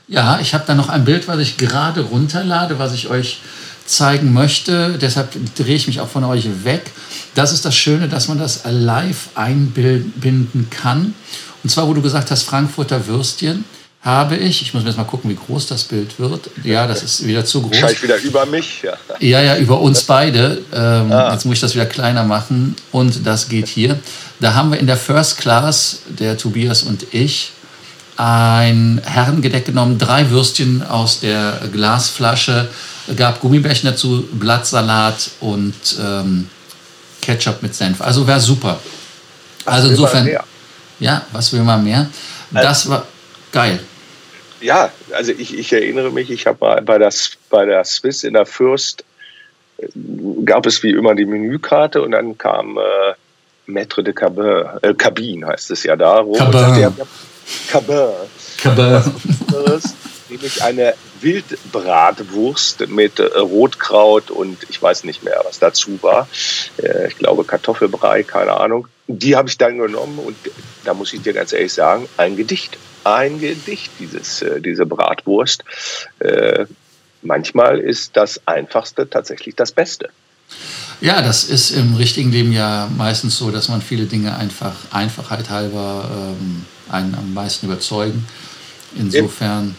Ja, 0.08 0.40
ich 0.40 0.52
habe 0.52 0.64
da 0.66 0.74
noch 0.74 0.88
ein 0.88 1.04
Bild, 1.04 1.28
was 1.28 1.38
ich 1.38 1.56
gerade 1.56 2.02
runterlade, 2.02 2.78
was 2.78 2.92
ich 2.92 3.08
euch 3.08 3.40
zeigen 3.86 4.32
möchte. 4.32 4.98
Deshalb 5.00 5.30
drehe 5.56 5.76
ich 5.76 5.86
mich 5.86 6.00
auch 6.00 6.08
von 6.08 6.24
euch 6.24 6.64
weg. 6.64 6.82
Das 7.34 7.52
ist 7.52 7.64
das 7.64 7.74
Schöne, 7.76 8.08
dass 8.08 8.28
man 8.28 8.38
das 8.38 8.62
live 8.64 9.30
einbinden 9.34 10.68
kann. 10.70 11.14
Und 11.62 11.70
zwar, 11.70 11.88
wo 11.88 11.94
du 11.94 12.02
gesagt 12.02 12.30
hast, 12.30 12.42
Frankfurter 12.42 13.06
Würstchen 13.06 13.64
habe 14.02 14.36
ich. 14.36 14.62
Ich 14.62 14.74
muss 14.74 14.82
mir 14.82 14.88
jetzt 14.88 14.98
mal 14.98 15.04
gucken, 15.04 15.30
wie 15.30 15.36
groß 15.36 15.66
das 15.68 15.84
Bild 15.84 16.18
wird. 16.18 16.50
Ja, 16.64 16.86
das 16.86 17.02
ist 17.02 17.24
wieder 17.24 17.44
zu 17.44 17.62
groß. 17.62 17.76
Scheint 17.76 18.02
wieder 18.02 18.16
über 18.18 18.44
mich. 18.46 18.82
Ja, 18.82 18.94
ja, 19.20 19.40
ja 19.40 19.56
über 19.58 19.80
uns 19.80 20.02
beide. 20.02 20.62
Ähm, 20.72 21.12
ah. 21.12 21.32
Jetzt 21.32 21.44
muss 21.44 21.54
ich 21.54 21.60
das 21.60 21.74
wieder 21.74 21.86
kleiner 21.86 22.24
machen. 22.24 22.74
Und 22.90 23.24
das 23.24 23.48
geht 23.48 23.68
hier. 23.68 23.98
Da 24.40 24.54
haben 24.54 24.72
wir 24.72 24.80
in 24.80 24.88
der 24.88 24.96
First 24.96 25.38
Class, 25.38 26.00
der 26.08 26.36
Tobias 26.36 26.82
und 26.82 27.06
ich, 27.12 27.52
ein 28.16 29.00
Herrengedeck 29.04 29.66
genommen, 29.66 29.98
drei 29.98 30.30
Würstchen 30.30 30.82
aus 30.82 31.20
der 31.20 31.60
Glasflasche, 31.72 32.68
gab 33.16 33.40
Gummibärchen 33.40 33.88
dazu, 33.88 34.26
Blattsalat 34.32 35.30
und 35.38 35.74
ähm, 36.00 36.48
Ketchup 37.20 37.62
mit 37.62 37.74
Senf. 37.74 38.00
Also 38.00 38.26
wäre 38.26 38.40
super. 38.40 38.80
Also 39.64 39.90
insofern, 39.90 40.28
ja, 40.98 41.22
was 41.30 41.52
will 41.52 41.62
man 41.62 41.84
mehr? 41.84 42.08
Das 42.50 42.88
war 42.88 43.06
geil. 43.52 43.78
Ja, 44.62 44.90
also 45.12 45.32
ich, 45.32 45.58
ich 45.58 45.72
erinnere 45.72 46.10
mich, 46.10 46.30
ich 46.30 46.46
habe 46.46 46.58
mal 46.60 46.82
bei, 46.82 46.98
das, 46.98 47.32
bei 47.50 47.64
der 47.66 47.84
Swiss 47.84 48.22
in 48.22 48.34
der 48.34 48.46
Fürst 48.46 49.04
äh, 49.78 49.88
gab 50.44 50.66
es 50.66 50.82
wie 50.82 50.90
immer 50.90 51.14
die 51.14 51.26
Menükarte 51.26 52.00
und 52.00 52.12
dann 52.12 52.38
kam 52.38 52.78
äh, 52.78 53.70
Maître 53.70 54.02
de 54.02 54.12
Cabin, 54.12 54.64
äh, 54.82 54.94
Cabine 54.94 55.46
heißt 55.46 55.70
es 55.70 55.82
ja 55.82 55.96
da. 55.96 56.24
Cabin. 56.36 56.94
Cabin. 57.70 58.08
Cabin. 58.62 59.02
nämlich 60.32 60.62
eine 60.62 60.94
Wildbratwurst 61.20 62.88
mit 62.88 63.20
äh, 63.20 63.24
Rotkraut 63.38 64.30
und 64.30 64.58
ich 64.68 64.82
weiß 64.82 65.04
nicht 65.04 65.22
mehr, 65.22 65.40
was 65.44 65.58
dazu 65.58 65.98
war. 66.02 66.28
Äh, 66.82 67.08
ich 67.08 67.18
glaube 67.18 67.44
Kartoffelbrei, 67.44 68.24
keine 68.24 68.58
Ahnung. 68.58 68.88
Die 69.06 69.36
habe 69.36 69.48
ich 69.48 69.58
dann 69.58 69.78
genommen 69.78 70.18
und 70.18 70.36
da 70.84 70.94
muss 70.94 71.12
ich 71.12 71.22
dir 71.22 71.32
ganz 71.32 71.52
ehrlich 71.52 71.72
sagen, 71.72 72.08
ein 72.16 72.36
Gedicht 72.36 72.78
ein 73.04 73.40
Gedicht, 73.40 73.90
dieses, 73.98 74.42
äh, 74.42 74.60
diese 74.60 74.86
Bratwurst. 74.86 75.64
Äh, 76.18 76.66
manchmal 77.22 77.78
ist 77.78 78.16
das 78.16 78.40
Einfachste 78.46 79.08
tatsächlich 79.08 79.54
das 79.54 79.72
Beste. 79.72 80.10
Ja, 81.00 81.22
das 81.22 81.44
ist 81.44 81.70
im 81.70 81.96
richtigen 81.96 82.30
Leben 82.30 82.52
ja 82.52 82.88
meistens 82.96 83.36
so, 83.36 83.50
dass 83.50 83.68
man 83.68 83.82
viele 83.82 84.04
Dinge 84.04 84.36
einfach 84.36 84.74
Einfachheit 84.92 85.50
halber 85.50 86.08
ähm, 86.38 86.64
einen 86.88 87.14
am 87.14 87.34
meisten 87.34 87.66
überzeugen. 87.66 88.26
Insofern 88.96 89.74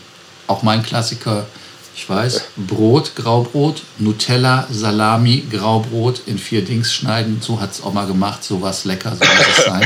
auch 0.48 0.64
mein 0.64 0.84
Klassiker 0.84 1.46
ich 1.96 2.10
weiß, 2.10 2.46
Brot, 2.58 3.16
Graubrot, 3.16 3.84
Nutella, 4.00 4.68
Salami, 4.72 5.46
Graubrot 5.52 6.24
in 6.26 6.40
vier 6.40 6.64
Dings 6.64 6.94
schneiden. 6.94 7.40
So 7.42 7.62
hat 7.62 7.72
es 7.72 7.84
auch 7.84 7.94
mal 7.94 8.08
gemacht. 8.08 8.44
So 8.44 8.62
was 8.62 8.86
lecker, 8.86 9.12
so 9.12 9.24
muss 9.24 9.58
es 9.58 9.66
sein. 9.66 9.84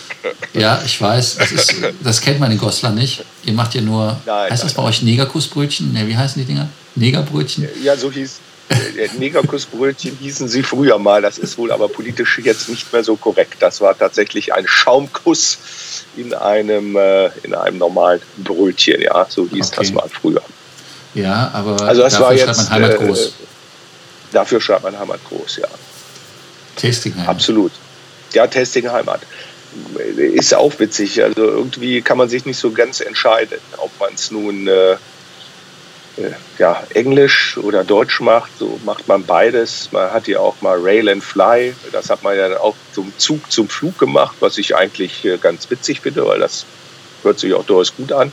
ja, 0.54 0.82
ich 0.84 1.00
weiß, 1.00 1.36
das, 1.36 1.52
ist, 1.52 1.74
das 2.02 2.20
kennt 2.20 2.40
man 2.40 2.50
in 2.50 2.58
Goslar 2.58 2.92
nicht. 2.92 3.24
Ihr 3.44 3.52
macht 3.52 3.74
ja 3.74 3.80
nur, 3.80 4.20
nein, 4.26 4.50
heißt 4.50 4.64
das 4.64 4.74
bei 4.74 4.82
nein. 4.82 4.90
euch 4.90 5.02
Negerkussbrötchen? 5.02 5.92
Ne, 5.92 6.08
wie 6.08 6.16
heißen 6.16 6.40
die 6.40 6.46
Dinger? 6.46 6.68
Negerbrötchen? 6.96 7.68
Ja, 7.82 7.96
so 7.96 8.10
hieß, 8.10 8.40
Negerkussbrötchen 9.18 10.16
hießen 10.20 10.48
sie 10.48 10.62
früher 10.62 10.98
mal. 10.98 11.22
Das 11.22 11.38
ist 11.38 11.56
wohl 11.58 11.70
aber 11.70 11.88
politisch 11.88 12.40
jetzt 12.42 12.68
nicht 12.68 12.92
mehr 12.92 13.04
so 13.04 13.16
korrekt. 13.16 13.56
Das 13.60 13.80
war 13.80 13.96
tatsächlich 13.96 14.52
ein 14.52 14.66
Schaumkuss 14.66 15.58
in 16.16 16.34
einem, 16.34 16.96
äh, 16.96 17.26
in 17.44 17.54
einem 17.54 17.78
normalen 17.78 18.20
Brötchen. 18.38 19.00
Ja, 19.00 19.26
so 19.28 19.48
hieß 19.48 19.68
okay. 19.68 19.76
das 19.76 19.92
mal 19.92 20.08
früher. 20.08 20.42
Ja, 21.16 21.50
aber 21.54 21.80
also 21.82 22.02
das 22.02 22.20
war 22.20 22.34
jetzt, 22.34 22.70
Heimat 22.70 22.98
groß. 22.98 23.26
Äh, 23.26 23.30
Dafür 24.32 24.60
schreibt 24.60 24.82
man 24.82 24.98
Heimat 24.98 25.20
groß, 25.28 25.56
ja. 25.56 25.68
Tasting 26.76 27.14
Heimat. 27.14 27.28
Absolut. 27.28 27.72
Ja, 28.32 28.46
Tasting 28.46 28.90
Heimat. 28.90 29.22
Ist 30.16 30.54
auch 30.54 30.78
witzig. 30.78 31.22
Also 31.22 31.42
irgendwie 31.42 32.02
kann 32.02 32.18
man 32.18 32.28
sich 32.28 32.44
nicht 32.44 32.58
so 32.58 32.70
ganz 32.70 33.00
entscheiden, 33.00 33.58
ob 33.78 33.90
man 33.98 34.14
es 34.14 34.30
nun 34.30 34.68
äh, 34.68 34.96
äh, 36.16 36.32
ja, 36.58 36.82
Englisch 36.94 37.56
oder 37.58 37.84
Deutsch 37.84 38.20
macht, 38.20 38.50
so 38.58 38.78
macht 38.84 39.08
man 39.08 39.24
beides. 39.24 39.90
Man 39.92 40.10
hat 40.12 40.28
ja 40.28 40.38
auch 40.40 40.60
mal 40.60 40.78
Rail 40.78 41.08
and 41.08 41.24
Fly, 41.24 41.74
das 41.92 42.10
hat 42.10 42.22
man 42.22 42.36
ja 42.36 42.60
auch 42.60 42.76
zum 42.92 43.12
Zug 43.18 43.50
zum 43.50 43.68
Flug 43.68 43.98
gemacht, 43.98 44.36
was 44.40 44.58
ich 44.58 44.76
eigentlich 44.76 45.24
äh, 45.24 45.38
ganz 45.38 45.70
witzig 45.70 46.00
finde, 46.00 46.26
weil 46.26 46.40
das 46.40 46.66
hört 47.26 47.38
sich 47.38 47.52
auch 47.52 47.64
durchaus 47.64 47.94
gut 47.94 48.12
an. 48.12 48.32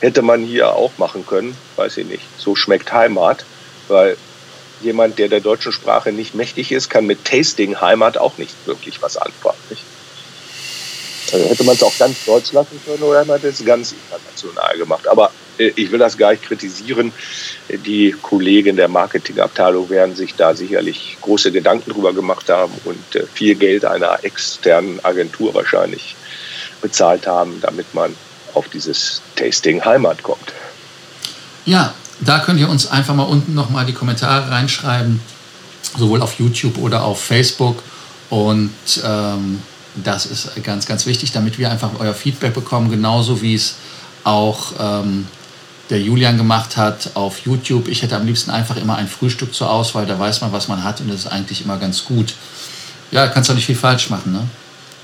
Hätte 0.00 0.22
man 0.22 0.44
hier 0.44 0.74
auch 0.74 0.92
machen 0.98 1.26
können, 1.26 1.56
weiß 1.76 1.96
ich 1.96 2.06
nicht. 2.06 2.22
So 2.38 2.54
schmeckt 2.54 2.92
Heimat, 2.92 3.44
weil 3.88 4.16
jemand, 4.80 5.18
der 5.18 5.28
der 5.28 5.40
deutschen 5.40 5.72
Sprache 5.72 6.12
nicht 6.12 6.34
mächtig 6.34 6.70
ist, 6.70 6.88
kann 6.88 7.06
mit 7.06 7.24
Tasting 7.24 7.80
Heimat 7.80 8.16
auch 8.18 8.38
nicht 8.38 8.54
wirklich 8.66 9.02
was 9.02 9.16
anfangen. 9.16 9.58
Nicht? 9.70 9.82
Also 11.32 11.48
hätte 11.48 11.64
man 11.64 11.74
es 11.74 11.82
auch 11.82 11.98
ganz 11.98 12.24
deutsch 12.24 12.52
lassen 12.52 12.80
können 12.86 13.02
oder 13.02 13.18
hätte 13.18 13.28
man 13.28 13.40
es 13.42 13.64
ganz 13.64 13.92
international 13.92 14.78
gemacht. 14.78 15.08
Aber 15.08 15.30
äh, 15.58 15.72
ich 15.74 15.90
will 15.90 15.98
das 15.98 16.16
gar 16.16 16.30
nicht 16.30 16.44
kritisieren. 16.44 17.12
Die 17.68 18.14
Kollegen 18.22 18.76
der 18.76 18.88
Marketingabteilung 18.88 19.90
werden 19.90 20.16
sich 20.16 20.34
da 20.34 20.54
sicherlich 20.54 21.18
große 21.20 21.52
Gedanken 21.52 21.90
drüber 21.90 22.12
gemacht 22.12 22.48
haben 22.48 22.72
und 22.84 23.16
äh, 23.16 23.26
viel 23.26 23.56
Geld 23.56 23.84
einer 23.84 24.24
externen 24.24 25.04
Agentur 25.04 25.54
wahrscheinlich 25.54 26.16
bezahlt 26.80 27.26
haben, 27.26 27.60
damit 27.60 27.94
man 27.94 28.14
auf 28.54 28.68
dieses 28.68 29.22
Tasting 29.36 29.84
Heimat 29.84 30.22
kommt. 30.22 30.52
Ja, 31.64 31.94
da 32.20 32.40
könnt 32.40 32.58
ihr 32.58 32.68
uns 32.68 32.90
einfach 32.90 33.14
mal 33.14 33.24
unten 33.24 33.54
nochmal 33.54 33.86
die 33.86 33.92
Kommentare 33.92 34.50
reinschreiben, 34.50 35.20
sowohl 35.96 36.22
auf 36.22 36.38
YouTube 36.38 36.78
oder 36.78 37.04
auf 37.04 37.22
Facebook. 37.22 37.82
Und 38.30 38.72
ähm, 39.04 39.62
das 39.94 40.26
ist 40.26 40.62
ganz, 40.62 40.86
ganz 40.86 41.06
wichtig, 41.06 41.32
damit 41.32 41.58
wir 41.58 41.70
einfach 41.70 41.90
euer 41.98 42.14
Feedback 42.14 42.54
bekommen, 42.54 42.90
genauso 42.90 43.42
wie 43.42 43.54
es 43.54 43.76
auch 44.24 44.72
ähm, 44.78 45.26
der 45.90 46.00
Julian 46.00 46.36
gemacht 46.36 46.76
hat 46.76 47.10
auf 47.14 47.40
YouTube. 47.40 47.88
Ich 47.88 48.02
hätte 48.02 48.16
am 48.16 48.26
liebsten 48.26 48.50
einfach 48.50 48.76
immer 48.76 48.96
ein 48.96 49.08
Frühstück 49.08 49.54
zur 49.54 49.70
Auswahl, 49.70 50.06
da 50.06 50.18
weiß 50.18 50.40
man, 50.42 50.52
was 50.52 50.68
man 50.68 50.84
hat 50.84 51.00
und 51.00 51.08
das 51.08 51.20
ist 51.20 51.26
eigentlich 51.28 51.64
immer 51.64 51.76
ganz 51.78 52.04
gut. 52.04 52.34
Ja, 53.10 53.26
kannst 53.28 53.48
doch 53.48 53.54
nicht 53.54 53.66
viel 53.66 53.76
falsch 53.76 54.10
machen, 54.10 54.32
ne? 54.32 54.42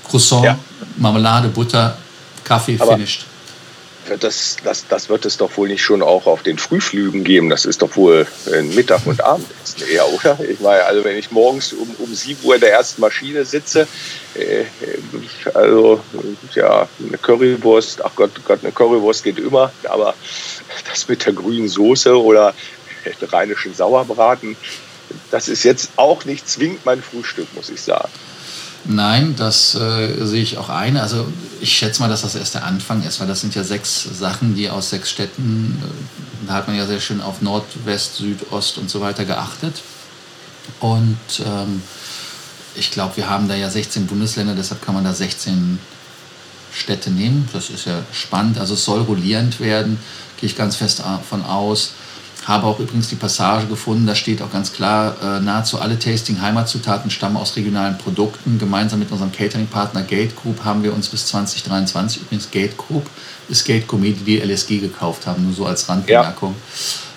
Croissant, 0.09 0.43
ja. 0.43 0.59
Marmelade, 0.97 1.49
Butter, 1.49 1.97
Kaffee, 2.43 2.77
Aber 2.79 2.93
finished. 2.93 3.25
Das, 4.19 4.57
das, 4.63 4.85
das 4.87 5.09
wird 5.09 5.25
es 5.25 5.37
doch 5.37 5.57
wohl 5.57 5.67
nicht 5.67 5.81
schon 5.81 6.03
auch 6.03 6.27
auf 6.27 6.43
den 6.43 6.59
Frühflügen 6.59 7.23
geben. 7.23 7.49
Das 7.49 7.65
ist 7.65 7.81
doch 7.81 7.95
wohl 7.95 8.27
Mittag 8.75 9.07
und 9.07 9.23
Abendessen 9.23 9.81
eher, 9.91 10.07
oder? 10.07 10.37
Ich 10.47 10.59
meine, 10.59 10.83
also 10.83 11.03
wenn 11.03 11.17
ich 11.17 11.31
morgens 11.31 11.73
um, 11.73 11.89
um 11.97 12.13
7 12.13 12.37
Uhr 12.43 12.53
in 12.53 12.61
der 12.61 12.71
ersten 12.71 13.01
Maschine 13.01 13.45
sitze, 13.45 13.87
äh, 14.35 14.65
also 15.55 16.01
ja, 16.53 16.87
eine 16.99 17.17
Currywurst, 17.17 18.05
ach 18.05 18.11
Gott, 18.15 18.29
Gott, 18.45 18.59
eine 18.61 18.71
Currywurst 18.71 19.23
geht 19.23 19.39
immer, 19.39 19.71
aber 19.89 20.13
das 20.87 21.07
mit 21.07 21.25
der 21.25 21.33
grünen 21.33 21.67
Soße 21.67 22.15
oder 22.15 22.53
rheinischen 23.31 23.73
Sauerbraten, 23.73 24.55
das 25.31 25.47
ist 25.47 25.63
jetzt 25.63 25.89
auch 25.95 26.25
nicht 26.25 26.47
zwingend 26.47 26.85
mein 26.85 27.01
Frühstück, 27.01 27.47
muss 27.55 27.69
ich 27.69 27.81
sagen. 27.81 28.09
Nein, 28.87 29.35
das 29.35 29.73
äh, 29.75 30.25
sehe 30.25 30.43
ich 30.43 30.57
auch 30.57 30.69
ein. 30.69 30.97
Also 30.97 31.27
ich 31.59 31.75
schätze 31.75 32.01
mal, 32.01 32.09
dass 32.09 32.21
das 32.21 32.35
erst 32.35 32.53
der 32.53 32.65
Anfang 32.65 33.03
ist, 33.03 33.19
weil 33.19 33.27
das 33.27 33.41
sind 33.41 33.55
ja 33.55 33.63
sechs 33.63 34.03
Sachen, 34.03 34.55
die 34.55 34.69
aus 34.69 34.91
sechs 34.91 35.09
Städten, 35.09 35.81
äh, 35.83 36.47
da 36.47 36.53
hat 36.53 36.67
man 36.67 36.77
ja 36.77 36.85
sehr 36.85 36.99
schön 36.99 37.21
auf 37.21 37.41
Nord, 37.41 37.65
West, 37.85 38.17
Süd, 38.17 38.51
Ost 38.51 38.77
und 38.77 38.89
so 38.89 39.01
weiter 39.01 39.25
geachtet. 39.25 39.81
Und 40.79 41.17
ähm, 41.43 41.81
ich 42.75 42.91
glaube, 42.91 43.17
wir 43.17 43.29
haben 43.29 43.47
da 43.47 43.55
ja 43.55 43.69
16 43.69 44.05
Bundesländer, 44.05 44.53
deshalb 44.53 44.85
kann 44.85 44.93
man 44.93 45.03
da 45.03 45.13
16 45.13 45.79
Städte 46.71 47.09
nehmen. 47.09 47.49
Das 47.53 47.69
ist 47.69 47.85
ja 47.85 48.03
spannend. 48.11 48.59
Also 48.59 48.75
es 48.75 48.85
soll 48.85 49.01
rollierend 49.01 49.59
werden, 49.59 49.97
gehe 50.39 50.49
ich 50.49 50.55
ganz 50.55 50.75
fest 50.75 51.01
von 51.27 51.43
aus. 51.43 51.93
Habe 52.45 52.67
auch 52.67 52.79
übrigens 52.79 53.09
die 53.09 53.15
Passage 53.15 53.65
gefunden, 53.65 54.05
da 54.05 54.13
steht 54.13 54.39
auch 54.43 54.51
ganz 54.51 54.71
klar, 54.71 55.15
äh, 55.21 55.39
nahezu 55.39 55.81
alle 55.81 55.97
Tasting-Heimatzutaten 55.97 57.09
stammen 57.09 57.37
aus 57.37 57.55
regionalen 57.55 57.97
Produkten. 57.97 58.59
Gemeinsam 58.59 58.99
mit 58.99 59.11
unserem 59.11 59.31
Catering-Partner 59.31 60.03
Gate 60.03 60.35
Group 60.35 60.63
haben 60.63 60.83
wir 60.83 60.93
uns 60.93 61.09
bis 61.09 61.25
2023, 61.25 62.21
übrigens 62.21 62.51
Gate 62.51 62.77
Group, 62.77 63.09
ist 63.49 63.65
Gate 63.65 63.87
Gourmet, 63.87 64.13
die 64.13 64.23
die 64.23 64.39
LSG 64.39 64.77
gekauft 64.79 65.25
haben, 65.25 65.43
nur 65.43 65.53
so 65.53 65.65
als 65.65 65.89
Randbemerkung. 65.89 66.53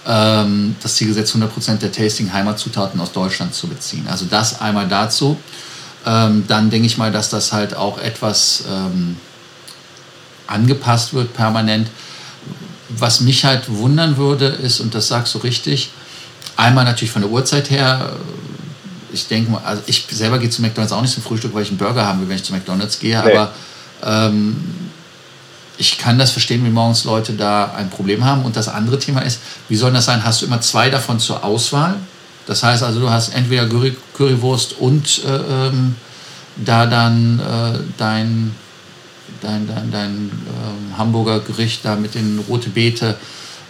Ja. 0.07 0.43
Ähm, 0.43 0.77
das 0.83 0.95
Ziel 0.95 1.09
gesetzt, 1.09 1.37
100% 1.37 1.77
der 1.77 1.93
Tasting-Heimatzutaten 1.93 2.99
aus 2.99 3.13
Deutschland 3.13 3.55
zu 3.55 3.69
beziehen. 3.69 4.07
Also 4.09 4.25
das 4.25 4.63
einmal 4.63 4.89
dazu. 4.89 5.37
Ähm, 6.07 6.45
dann 6.49 6.71
denke 6.71 6.87
ich 6.87 6.97
mal, 6.97 7.13
dass 7.13 7.29
das 7.29 7.53
halt 7.53 7.77
auch 7.77 7.99
etwas 7.99 8.65
ähm, 8.67 9.19
angepasst 10.47 11.13
wird 11.13 11.35
permanent 11.35 11.89
was 12.89 13.21
mich 13.21 13.45
halt 13.45 13.69
wundern 13.69 14.17
würde, 14.17 14.47
ist, 14.47 14.81
und 14.81 14.95
das 14.95 15.09
sagst 15.09 15.35
du 15.35 15.39
richtig, 15.39 15.91
einmal 16.57 16.85
natürlich 16.85 17.11
von 17.11 17.23
der 17.23 17.31
Uhrzeit 17.31 17.71
her, 17.71 18.13
ich 19.13 19.27
denke 19.29 19.51
mal, 19.51 19.63
also 19.65 19.83
ich 19.87 20.07
selber 20.11 20.39
gehe 20.39 20.51
zu 20.51 20.63
McDonalds 20.63 20.93
auch 20.93 21.03
nicht 21.03 21.15
zum 21.15 21.23
Frühstück, 21.23 21.55
weil 21.55 21.63
ich 21.63 21.69
einen 21.69 21.79
Burger 21.79 22.07
haben 22.07 22.21
will, 22.21 22.29
wenn 22.29 22.37
ich 22.37 22.45
zu 22.45 22.53
McDonalds 22.53 22.99
gehe, 22.99 23.23
nee. 23.23 23.33
aber 23.33 23.53
ähm, 24.03 24.57
ich 25.79 25.97
kann 25.97 26.19
das 26.19 26.33
verstehen, 26.33 26.65
wie 26.65 26.71
morgens 26.71 27.05
Leute 27.05 27.35
da 27.35 27.73
ein 27.77 27.89
Problem 27.89 28.25
haben. 28.25 28.45
Und 28.45 28.57
das 28.57 28.69
andere 28.69 28.99
Thema 28.99 29.21
ist, 29.21 29.39
wie 29.69 29.77
soll 29.77 29.93
das 29.93 30.07
sein? 30.07 30.25
Hast 30.25 30.43
du 30.43 30.47
immer 30.47 30.61
zwei 30.61 30.91
davon 30.91 31.21
zur 31.21 31.45
Auswahl? 31.45 31.95
Das 32.47 32.63
heißt 32.63 32.83
also, 32.83 32.99
du 33.01 33.11
hast 33.11 33.29
entweder 33.29 33.69
Curry, 33.69 33.97
Currywurst 34.15 34.73
und 34.79 35.23
äh, 35.25 35.69
ähm, 35.69 35.95
da 36.57 36.87
dann 36.87 37.39
äh, 37.39 37.79
dein 37.97 38.55
dein, 39.43 39.67
dein, 39.67 39.91
dein 39.91 40.31
äh, 40.31 40.99
Hamburger 40.99 41.41
Gericht 41.41 41.85
da 41.85 41.97
mit 41.97 42.15
den 42.15 42.45
rote 42.49 42.71
Beete, 42.71 43.17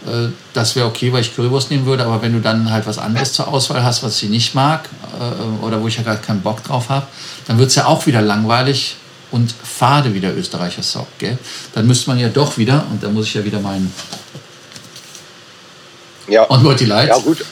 äh, 0.07 0.29
das 0.55 0.77
wäre 0.77 0.87
okay, 0.87 1.13
weil 1.13 1.23
ich 1.23 1.35
Currywurst 1.35 1.71
nehmen 1.71 1.87
würde, 1.87 2.05
aber 2.05 2.23
wenn 2.23 2.33
du 2.33 2.41
dann 2.41 2.71
halt 2.71 2.87
was 2.87 2.99
anderes 2.99 3.33
zur 3.33 3.49
Auswahl 3.49 3.83
hast, 3.83 4.03
was 4.03 4.23
ich 4.23 4.29
nicht 4.29 4.55
mag 4.55 4.89
äh, 5.19 5.65
oder 5.65 5.83
wo 5.83 5.89
ich 5.89 5.97
ja 5.97 6.03
gerade 6.03 6.21
keinen 6.21 6.41
Bock 6.41 6.63
drauf 6.65 6.89
habe, 6.89 7.07
dann 7.47 7.59
wird 7.59 7.71
es 7.71 7.75
ja 7.75 7.87
auch 7.87 8.07
wieder 8.07 8.23
langweilig 8.23 8.97
und 9.31 9.53
fade, 9.63 10.15
wie 10.15 10.21
der 10.21 10.37
Österreicher 10.37 10.83
sagt. 10.83 11.19
Gell? 11.19 11.39
Dann 11.75 11.87
müsste 11.87 12.11
man 12.11 12.19
ja 12.19 12.29
doch 12.29 12.57
wieder, 12.57 12.85
und 12.91 13.03
da 13.03 13.09
muss 13.09 13.27
ich 13.27 13.35
ja 13.35 13.45
wieder 13.45 13.61
meinen 13.61 13.93
ja. 16.29 16.49
Onboard 16.51 16.81
Delight, 16.81 17.09
ja, 17.09 17.19
gut. 17.19 17.45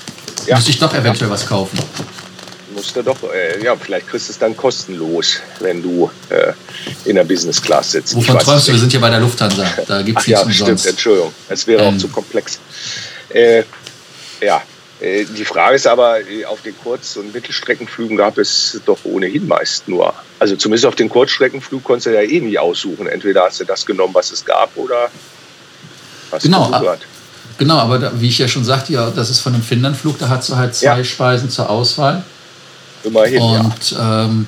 Ja. 0.47 0.57
müsste 0.57 0.71
ich 0.71 0.79
doch 0.79 0.95
eventuell 0.95 1.29
ja. 1.29 1.35
was 1.35 1.47
kaufen 1.47 1.79
musst 2.77 2.95
du 2.95 3.03
doch, 3.03 3.17
äh, 3.25 3.63
ja, 3.65 3.75
vielleicht 3.75 4.09
kriegst 4.09 4.29
du 4.29 4.33
es 4.33 4.39
dann 4.39 4.57
kostenlos, 4.57 5.41
wenn 5.61 5.83
du 5.83 6.11
äh, 6.29 6.53
in 7.05 7.17
der 7.17 7.25
Business 7.25 7.61
Class 7.61 7.93
sitzt. 7.93 8.15
Wovon 8.15 8.39
träumst 8.39 8.69
du? 8.69 8.73
Wir 8.73 8.79
sind 8.79 8.93
ja 8.93 9.01
bei 9.01 9.11
der 9.11 9.21
Lufthansa. 9.21 9.67
Da 9.87 10.03
gibt 10.03 10.21
es 10.21 10.27
nichts 10.27 10.41
ja, 10.41 10.47
umsonst. 10.47 10.83
stimmt, 10.83 10.87
Entschuldigung. 10.87 11.33
Es 11.49 11.67
wäre 11.67 11.83
ähm. 11.83 11.95
auch 11.95 11.99
zu 11.99 12.09
komplex. 12.09 12.59
Äh, 13.31 13.65
ja, 14.41 14.63
äh, 15.01 15.25
die 15.25 15.45
Frage 15.45 15.77
ist 15.77 15.87
aber, 15.87 16.21
äh, 16.21 16.45
auf 16.45 16.63
den 16.63 16.75
Kurz- 16.79 17.17
und 17.17 17.33
Mittelstreckenflügen 17.35 18.17
gab 18.17 18.39
es 18.39 18.81
doch 18.85 18.99
ohnehin 19.05 19.47
meist 19.47 19.89
nur. 19.89 20.15
Also 20.39 20.57
zumindest 20.57 20.87
auf 20.87 20.95
den 20.95 21.09
Kurzstreckenflug 21.09 21.83
konntest 21.85 22.07
du 22.07 22.15
ja 22.15 22.23
eh 22.23 22.41
nie 22.41 22.59
aussuchen. 22.59 23.07
Entweder 23.07 23.45
hast 23.45 23.61
du 23.61 23.65
das 23.65 23.85
genommen, 23.85 24.15
was 24.15 24.31
es 24.31 24.45
gab, 24.45 24.77
oder 24.77 25.11
hast 26.31 26.43
genau, 26.43 26.71
du 26.71 26.79
gehört. 26.79 27.01
Genau, 27.59 27.79
aber 27.79 27.99
da, 27.99 28.13
wie 28.21 28.29
ich 28.29 28.39
ja 28.39 28.49
schon 28.49 28.65
sagte, 28.65 28.93
ja, 28.93 29.11
das 29.11 29.31
ist 29.31 29.41
von 29.41 29.55
einem 29.55 29.63
Finnlandflug, 29.63 30.19
da 30.19 30.29
hast 30.29 30.49
du 30.51 30.57
halt 30.57 30.75
zwei 30.75 30.99
ja. 30.99 31.05
Speisen 31.05 31.49
zur 31.49 31.71
Auswahl. 31.71 32.25
Immerhin, 33.07 33.41
Und 33.41 33.91
ja. 33.93 34.25
ähm, 34.25 34.47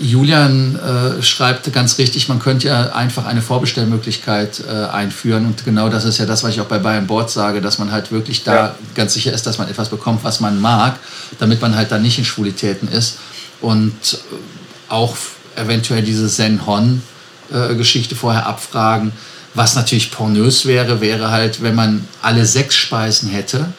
Julian 0.00 0.76
äh, 0.76 1.22
schreibt 1.22 1.72
ganz 1.72 1.98
richtig, 1.98 2.28
man 2.28 2.38
könnte 2.38 2.68
ja 2.68 2.92
einfach 2.92 3.26
eine 3.26 3.42
Vorbestellmöglichkeit 3.42 4.62
äh, 4.68 4.86
einführen. 4.86 5.46
Und 5.46 5.64
genau 5.64 5.88
das 5.88 6.04
ist 6.04 6.18
ja 6.18 6.26
das, 6.26 6.44
was 6.44 6.52
ich 6.52 6.60
auch 6.60 6.66
bei 6.66 6.78
Bayern 6.78 7.06
Board 7.06 7.30
sage, 7.30 7.60
dass 7.60 7.78
man 7.78 7.90
halt 7.90 8.12
wirklich 8.12 8.44
da 8.44 8.54
ja. 8.54 8.74
ganz 8.94 9.14
sicher 9.14 9.32
ist, 9.32 9.46
dass 9.46 9.58
man 9.58 9.68
etwas 9.68 9.88
bekommt, 9.88 10.24
was 10.24 10.40
man 10.40 10.60
mag, 10.60 10.96
damit 11.38 11.60
man 11.60 11.74
halt 11.74 11.90
da 11.90 11.98
nicht 11.98 12.18
in 12.18 12.24
Schwulitäten 12.24 12.88
ist. 12.88 13.18
Und 13.60 13.92
äh, 14.14 14.92
auch 14.92 15.16
eventuell 15.56 16.02
diese 16.02 16.28
Zen-Hon-Geschichte 16.28 18.14
vorher 18.14 18.46
abfragen. 18.46 19.12
Was 19.54 19.74
natürlich 19.74 20.12
pornös 20.12 20.66
wäre, 20.66 21.00
wäre 21.00 21.30
halt, 21.32 21.62
wenn 21.62 21.74
man 21.74 22.06
alle 22.22 22.46
sechs 22.46 22.76
Speisen 22.76 23.28
hätte 23.28 23.72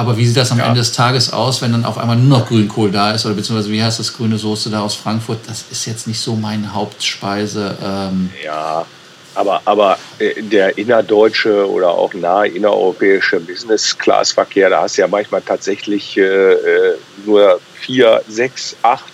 aber 0.00 0.16
wie 0.16 0.26
sieht 0.26 0.36
das 0.36 0.50
am 0.50 0.58
ja. 0.58 0.66
Ende 0.66 0.80
des 0.80 0.92
Tages 0.92 1.32
aus, 1.32 1.62
wenn 1.62 1.72
dann 1.72 1.84
auf 1.84 1.98
einmal 1.98 2.16
nur 2.16 2.38
noch 2.38 2.48
Grünkohl 2.48 2.90
da 2.90 3.12
ist? 3.12 3.26
Oder 3.26 3.34
beziehungsweise 3.34 3.70
wie 3.70 3.82
heißt 3.82 3.98
das 3.98 4.14
grüne 4.14 4.38
Soße 4.38 4.70
da 4.70 4.80
aus 4.80 4.94
Frankfurt? 4.94 5.40
Das 5.46 5.64
ist 5.70 5.86
jetzt 5.86 6.06
nicht 6.06 6.20
so 6.20 6.34
meine 6.34 6.72
Hauptspeise. 6.72 7.76
Ähm 7.82 8.30
ja, 8.42 8.86
aber, 9.34 9.62
aber 9.64 9.98
äh, 10.18 10.42
der 10.42 10.76
innerdeutsche 10.78 11.70
oder 11.70 11.90
auch 11.90 12.12
nahe 12.14 12.48
innereuropäische 12.48 13.40
Business-Class-Verkehr, 13.40 14.70
da 14.70 14.82
hast 14.82 14.96
du 14.96 15.02
ja 15.02 15.08
manchmal 15.08 15.42
tatsächlich 15.42 16.16
äh, 16.16 16.22
äh, 16.22 16.96
nur 17.26 17.60
vier, 17.74 18.22
sechs, 18.28 18.74
acht, 18.82 19.12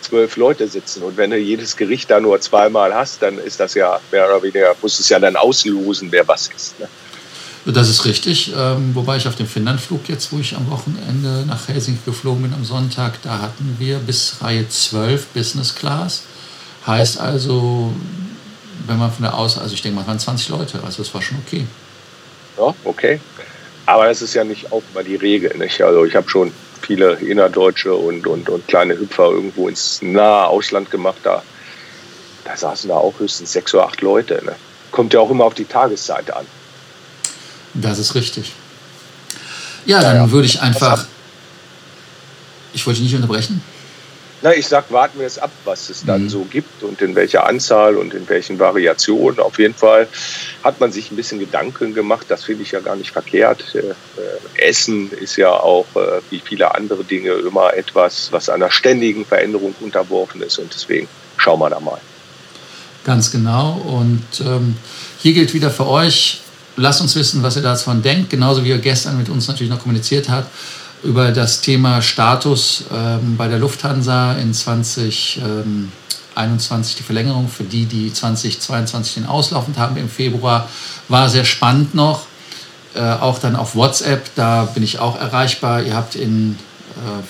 zwölf 0.00 0.36
Leute 0.36 0.66
sitzen. 0.66 1.02
Und 1.02 1.16
wenn 1.16 1.30
du 1.30 1.36
jedes 1.36 1.76
Gericht 1.76 2.10
da 2.10 2.20
nur 2.20 2.40
zweimal 2.40 2.94
hast, 2.94 3.22
dann 3.22 3.38
ist 3.38 3.60
das 3.60 3.74
ja 3.74 4.00
mehr 4.10 4.26
oder 4.26 4.42
weniger, 4.42 4.74
musst 4.80 4.98
du 4.98 5.02
es 5.02 5.08
ja 5.08 5.18
dann 5.18 5.36
auslosen, 5.36 6.10
wer 6.10 6.26
was 6.26 6.48
ist. 6.48 6.80
Ne? 6.80 6.88
Das 7.66 7.88
ist 7.88 8.06
richtig, 8.06 8.52
ähm, 8.56 8.94
wobei 8.94 9.18
ich 9.18 9.28
auf 9.28 9.36
dem 9.36 9.46
Finnlandflug 9.46 10.08
jetzt, 10.08 10.32
wo 10.32 10.38
ich 10.38 10.56
am 10.56 10.70
Wochenende 10.70 11.44
nach 11.46 11.68
Helsinki 11.68 12.00
geflogen 12.06 12.42
bin 12.42 12.54
am 12.54 12.64
Sonntag, 12.64 13.20
da 13.22 13.38
hatten 13.38 13.76
wir 13.78 13.98
bis 13.98 14.36
Reihe 14.40 14.66
12 14.66 15.26
Business 15.26 15.74
Class. 15.74 16.22
Heißt 16.86 17.20
also, 17.20 17.92
wenn 18.86 18.98
man 18.98 19.12
von 19.12 19.24
der 19.24 19.34
Aus, 19.34 19.58
also 19.58 19.74
ich 19.74 19.82
denke 19.82 20.00
mal, 20.00 20.06
waren 20.06 20.18
20 20.18 20.48
Leute, 20.48 20.80
also 20.82 21.02
das 21.02 21.12
war 21.12 21.20
schon 21.20 21.38
okay. 21.46 21.66
Ja, 22.56 22.74
okay. 22.84 23.20
Aber 23.86 24.06
das 24.06 24.22
ist 24.22 24.34
ja 24.34 24.44
nicht 24.44 24.72
auch 24.72 24.82
mal 24.94 25.04
die 25.04 25.16
Regel. 25.16 25.56
Nicht? 25.58 25.82
Also 25.82 26.04
ich 26.04 26.14
habe 26.14 26.30
schon 26.30 26.52
viele 26.80 27.14
Innerdeutsche 27.14 27.94
und, 27.94 28.26
und, 28.26 28.48
und 28.48 28.66
kleine 28.68 28.98
Hüpfer 28.98 29.30
irgendwo 29.30 29.68
ins 29.68 30.00
nahe 30.00 30.46
Ausland 30.46 30.90
gemacht. 30.90 31.18
Da, 31.24 31.42
da 32.44 32.56
saßen 32.56 32.88
da 32.88 32.96
auch 32.96 33.18
höchstens 33.18 33.52
sechs 33.52 33.74
oder 33.74 33.84
acht 33.84 34.00
Leute. 34.00 34.42
Ne? 34.44 34.54
Kommt 34.90 35.12
ja 35.12 35.20
auch 35.20 35.30
immer 35.30 35.44
auf 35.44 35.54
die 35.54 35.64
Tageszeit 35.64 36.32
an. 36.32 36.46
Das 37.74 37.98
ist 37.98 38.14
richtig. 38.14 38.52
Ja, 39.86 40.00
dann 40.00 40.16
ja, 40.16 40.30
würde 40.30 40.46
ich 40.46 40.60
einfach. 40.60 41.04
Ich 42.72 42.86
wollte 42.86 43.00
dich 43.00 43.10
nicht 43.10 43.16
unterbrechen. 43.16 43.62
Na, 44.42 44.54
ich 44.54 44.66
sag, 44.68 44.90
warten 44.90 45.18
wir 45.18 45.26
es 45.26 45.38
ab, 45.38 45.50
was 45.64 45.90
es 45.90 46.04
dann 46.04 46.22
mhm. 46.22 46.28
so 46.30 46.44
gibt 46.44 46.82
und 46.82 47.02
in 47.02 47.14
welcher 47.14 47.46
Anzahl 47.46 47.96
und 47.96 48.14
in 48.14 48.26
welchen 48.28 48.58
Variationen. 48.58 49.38
Auf 49.38 49.58
jeden 49.58 49.74
Fall 49.74 50.08
hat 50.64 50.80
man 50.80 50.92
sich 50.92 51.10
ein 51.10 51.16
bisschen 51.16 51.40
Gedanken 51.40 51.92
gemacht. 51.92 52.26
Das 52.28 52.44
finde 52.44 52.62
ich 52.62 52.70
ja 52.70 52.80
gar 52.80 52.96
nicht 52.96 53.10
verkehrt. 53.10 53.74
Äh, 53.74 53.78
äh, 53.80 54.68
Essen 54.68 55.12
ist 55.12 55.36
ja 55.36 55.50
auch, 55.50 55.84
äh, 55.94 56.22
wie 56.30 56.40
viele 56.40 56.74
andere 56.74 57.04
Dinge, 57.04 57.32
immer 57.32 57.74
etwas, 57.74 58.32
was 58.32 58.48
einer 58.48 58.70
ständigen 58.70 59.26
Veränderung 59.26 59.74
unterworfen 59.80 60.40
ist. 60.40 60.58
Und 60.58 60.72
deswegen 60.72 61.06
schauen 61.36 61.60
wir 61.60 61.68
da 61.68 61.80
mal. 61.80 62.00
Ganz 63.04 63.30
genau. 63.30 63.72
Und 63.72 64.40
ähm, 64.40 64.76
hier 65.18 65.34
gilt 65.34 65.52
wieder 65.52 65.70
für 65.70 65.86
euch, 65.86 66.40
lasst 66.80 67.00
uns 67.00 67.14
wissen, 67.14 67.42
was 67.42 67.56
ihr 67.56 67.62
davon 67.62 68.02
denkt. 68.02 68.28
Genauso 68.30 68.64
wie 68.64 68.70
ihr 68.70 68.78
gestern 68.78 69.18
mit 69.18 69.28
uns 69.28 69.46
natürlich 69.48 69.70
noch 69.70 69.80
kommuniziert 69.80 70.28
habt 70.28 70.48
über 71.02 71.32
das 71.32 71.60
Thema 71.60 72.00
Status 72.02 72.84
ähm, 72.92 73.36
bei 73.36 73.48
der 73.48 73.58
Lufthansa 73.58 74.34
in 74.34 74.52
2021 74.52 76.96
die 76.96 77.02
Verlängerung 77.02 77.48
für 77.48 77.64
die, 77.64 77.86
die 77.86 78.12
2022 78.12 79.14
den 79.14 79.24
auslaufend 79.26 79.78
haben 79.78 79.96
im 79.96 80.10
Februar, 80.10 80.68
war 81.08 81.30
sehr 81.30 81.44
spannend 81.44 81.94
noch. 81.94 82.26
Äh, 82.94 83.00
auch 83.00 83.38
dann 83.38 83.56
auf 83.56 83.76
WhatsApp, 83.76 84.30
da 84.34 84.64
bin 84.64 84.82
ich 84.82 84.98
auch 84.98 85.18
erreichbar. 85.18 85.82
Ihr 85.82 85.94
habt 85.94 86.16
in 86.16 86.58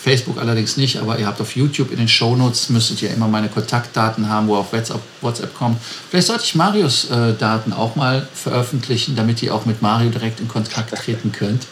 Facebook 0.02 0.38
allerdings 0.38 0.76
nicht, 0.76 0.98
aber 0.98 1.18
ihr 1.18 1.26
habt 1.26 1.40
auf 1.40 1.54
YouTube 1.54 1.90
in 1.90 1.98
den 1.98 2.08
Shownotes 2.08 2.70
müsstet 2.70 3.02
ihr 3.02 3.10
immer 3.10 3.28
meine 3.28 3.48
Kontaktdaten 3.48 4.28
haben, 4.28 4.48
wo 4.48 4.56
auf 4.56 4.72
WhatsApp, 4.72 5.00
WhatsApp 5.20 5.54
kommt. 5.54 5.80
Vielleicht 6.10 6.26
sollte 6.26 6.44
ich 6.44 6.54
Marios 6.54 7.10
äh, 7.10 7.34
Daten 7.34 7.72
auch 7.72 7.96
mal 7.96 8.26
veröffentlichen, 8.34 9.16
damit 9.16 9.42
ihr 9.42 9.54
auch 9.54 9.66
mit 9.66 9.82
Mario 9.82 10.10
direkt 10.10 10.40
in 10.40 10.48
Kontakt 10.48 10.94
treten 10.94 11.32
könnt. 11.32 11.66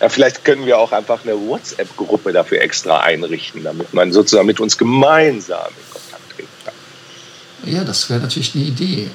Ja, 0.00 0.08
vielleicht 0.08 0.44
können 0.44 0.64
wir 0.64 0.78
auch 0.78 0.92
einfach 0.92 1.22
eine 1.24 1.34
WhatsApp-Gruppe 1.34 2.32
dafür 2.32 2.60
extra 2.62 3.00
einrichten, 3.00 3.62
damit 3.64 3.92
man 3.92 4.12
sozusagen 4.12 4.46
mit 4.46 4.58
uns 4.58 4.78
gemeinsam 4.78 5.68
in 5.68 5.92
Kontakt 5.92 6.36
treten 6.36 6.48
kann. 6.64 6.74
Ja, 7.72 7.84
das 7.84 8.08
wäre 8.08 8.20
natürlich 8.20 8.54
eine 8.54 8.64
Idee. 8.64 9.10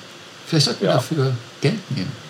Vielleicht 0.45 0.65
sollten 0.65 0.81
wir 0.81 0.89
ja. 0.89 0.95
dafür 0.95 1.33
Geld 1.61 1.91
nehmen. 1.91 2.24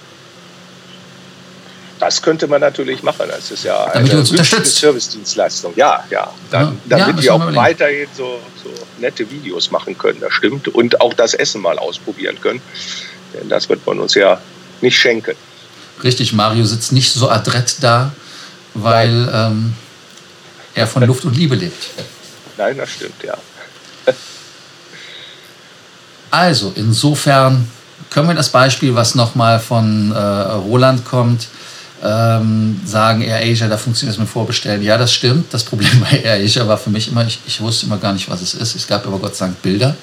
Das 2.05 2.21
könnte 2.21 2.45
man 2.45 2.61
natürlich 2.61 3.01
machen. 3.01 3.25
Das 3.27 3.49
ist 3.49 3.63
ja 3.63 3.89
damit 3.91 4.11
eine 4.11 4.23
Service-Dienstleistung. 4.23 5.73
Ja, 5.75 6.03
ja. 6.11 6.31
Dann, 6.51 6.79
ja. 6.87 6.97
Damit 6.99 7.23
wir 7.23 7.33
auch 7.33 7.55
weiterhin 7.55 8.07
so, 8.15 8.39
so 8.63 8.69
nette 8.99 9.27
Videos 9.31 9.71
machen 9.71 9.97
können, 9.97 10.19
das 10.21 10.31
stimmt. 10.31 10.67
Und 10.67 11.01
auch 11.01 11.15
das 11.15 11.33
Essen 11.33 11.61
mal 11.61 11.79
ausprobieren 11.79 12.39
können. 12.39 12.61
Denn 13.33 13.49
das 13.49 13.69
wird 13.69 13.83
man 13.87 13.99
uns 13.99 14.13
ja 14.13 14.39
nicht 14.81 14.99
schenken. 14.99 15.35
Richtig, 16.03 16.31
Mario 16.31 16.63
sitzt 16.65 16.91
nicht 16.91 17.11
so 17.11 17.27
adrett 17.27 17.77
da, 17.81 18.13
weil 18.75 19.27
ähm, 19.33 19.73
er 20.75 20.85
von 20.85 21.01
Luft 21.05 21.25
und 21.25 21.35
Liebe 21.35 21.55
lebt. 21.55 21.87
Nein, 22.57 22.77
das 22.77 22.91
stimmt, 22.91 23.23
ja. 23.23 23.35
Also, 26.29 26.71
insofern 26.75 27.67
können 28.11 28.27
wir 28.27 28.35
das 28.35 28.49
Beispiel, 28.49 28.93
was 28.93 29.15
nochmal 29.15 29.59
von 29.59 30.11
äh, 30.11 30.17
Roland 30.19 31.03
kommt, 31.05 31.47
ähm, 32.05 32.79
sagen, 32.85 33.21
Air 33.21 33.41
Asia, 33.41 33.67
da 33.67 33.77
funktioniert 33.77 34.13
es 34.15 34.19
mit 34.19 34.29
Vorbestellen. 34.29 34.81
Ja, 34.83 34.97
das 34.97 35.13
stimmt. 35.13 35.53
Das 35.53 35.63
Problem 35.63 35.89
bei 36.11 36.19
Air 36.19 36.43
Asia 36.43 36.67
war 36.67 36.77
für 36.77 36.89
mich 36.89 37.07
immer, 37.07 37.25
ich, 37.25 37.39
ich 37.47 37.59
wusste 37.61 37.87
immer 37.87 37.97
gar 37.97 38.13
nicht, 38.13 38.29
was 38.29 38.41
es 38.41 38.53
ist. 38.53 38.75
Es 38.75 38.87
gab 38.87 39.05
aber 39.07 39.17
Gott 39.17 39.35
sei 39.35 39.45
Dank 39.45 39.61
Bilder. 39.61 39.95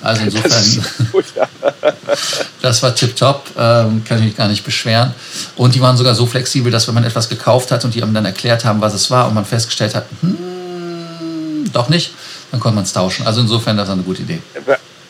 Also 0.00 0.22
insofern, 0.24 0.50
das, 0.50 1.12
gut, 1.12 1.24
ja. 1.36 1.48
das 2.62 2.82
war 2.82 2.94
tipptopp, 2.94 3.50
ähm, 3.58 4.02
kann 4.04 4.18
ich 4.18 4.24
mich 4.24 4.36
gar 4.36 4.48
nicht 4.48 4.64
beschweren. 4.64 5.14
Und 5.56 5.74
die 5.74 5.80
waren 5.80 5.96
sogar 5.96 6.14
so 6.14 6.26
flexibel, 6.26 6.72
dass 6.72 6.86
wenn 6.88 6.94
man 6.94 7.04
etwas 7.04 7.28
gekauft 7.28 7.70
hat 7.70 7.84
und 7.84 7.94
die 7.94 8.02
einem 8.02 8.14
dann 8.14 8.24
erklärt 8.24 8.64
haben, 8.64 8.80
was 8.80 8.94
es 8.94 9.10
war 9.10 9.28
und 9.28 9.34
man 9.34 9.44
festgestellt 9.44 9.94
hat, 9.94 10.06
hm, 10.20 11.70
doch 11.72 11.88
nicht, 11.88 12.12
dann 12.50 12.60
konnte 12.60 12.76
man 12.76 12.84
es 12.84 12.92
tauschen. 12.92 13.26
Also 13.26 13.40
insofern, 13.40 13.76
das 13.76 13.88
war 13.88 13.94
eine 13.94 14.02
gute 14.02 14.22
Idee 14.22 14.40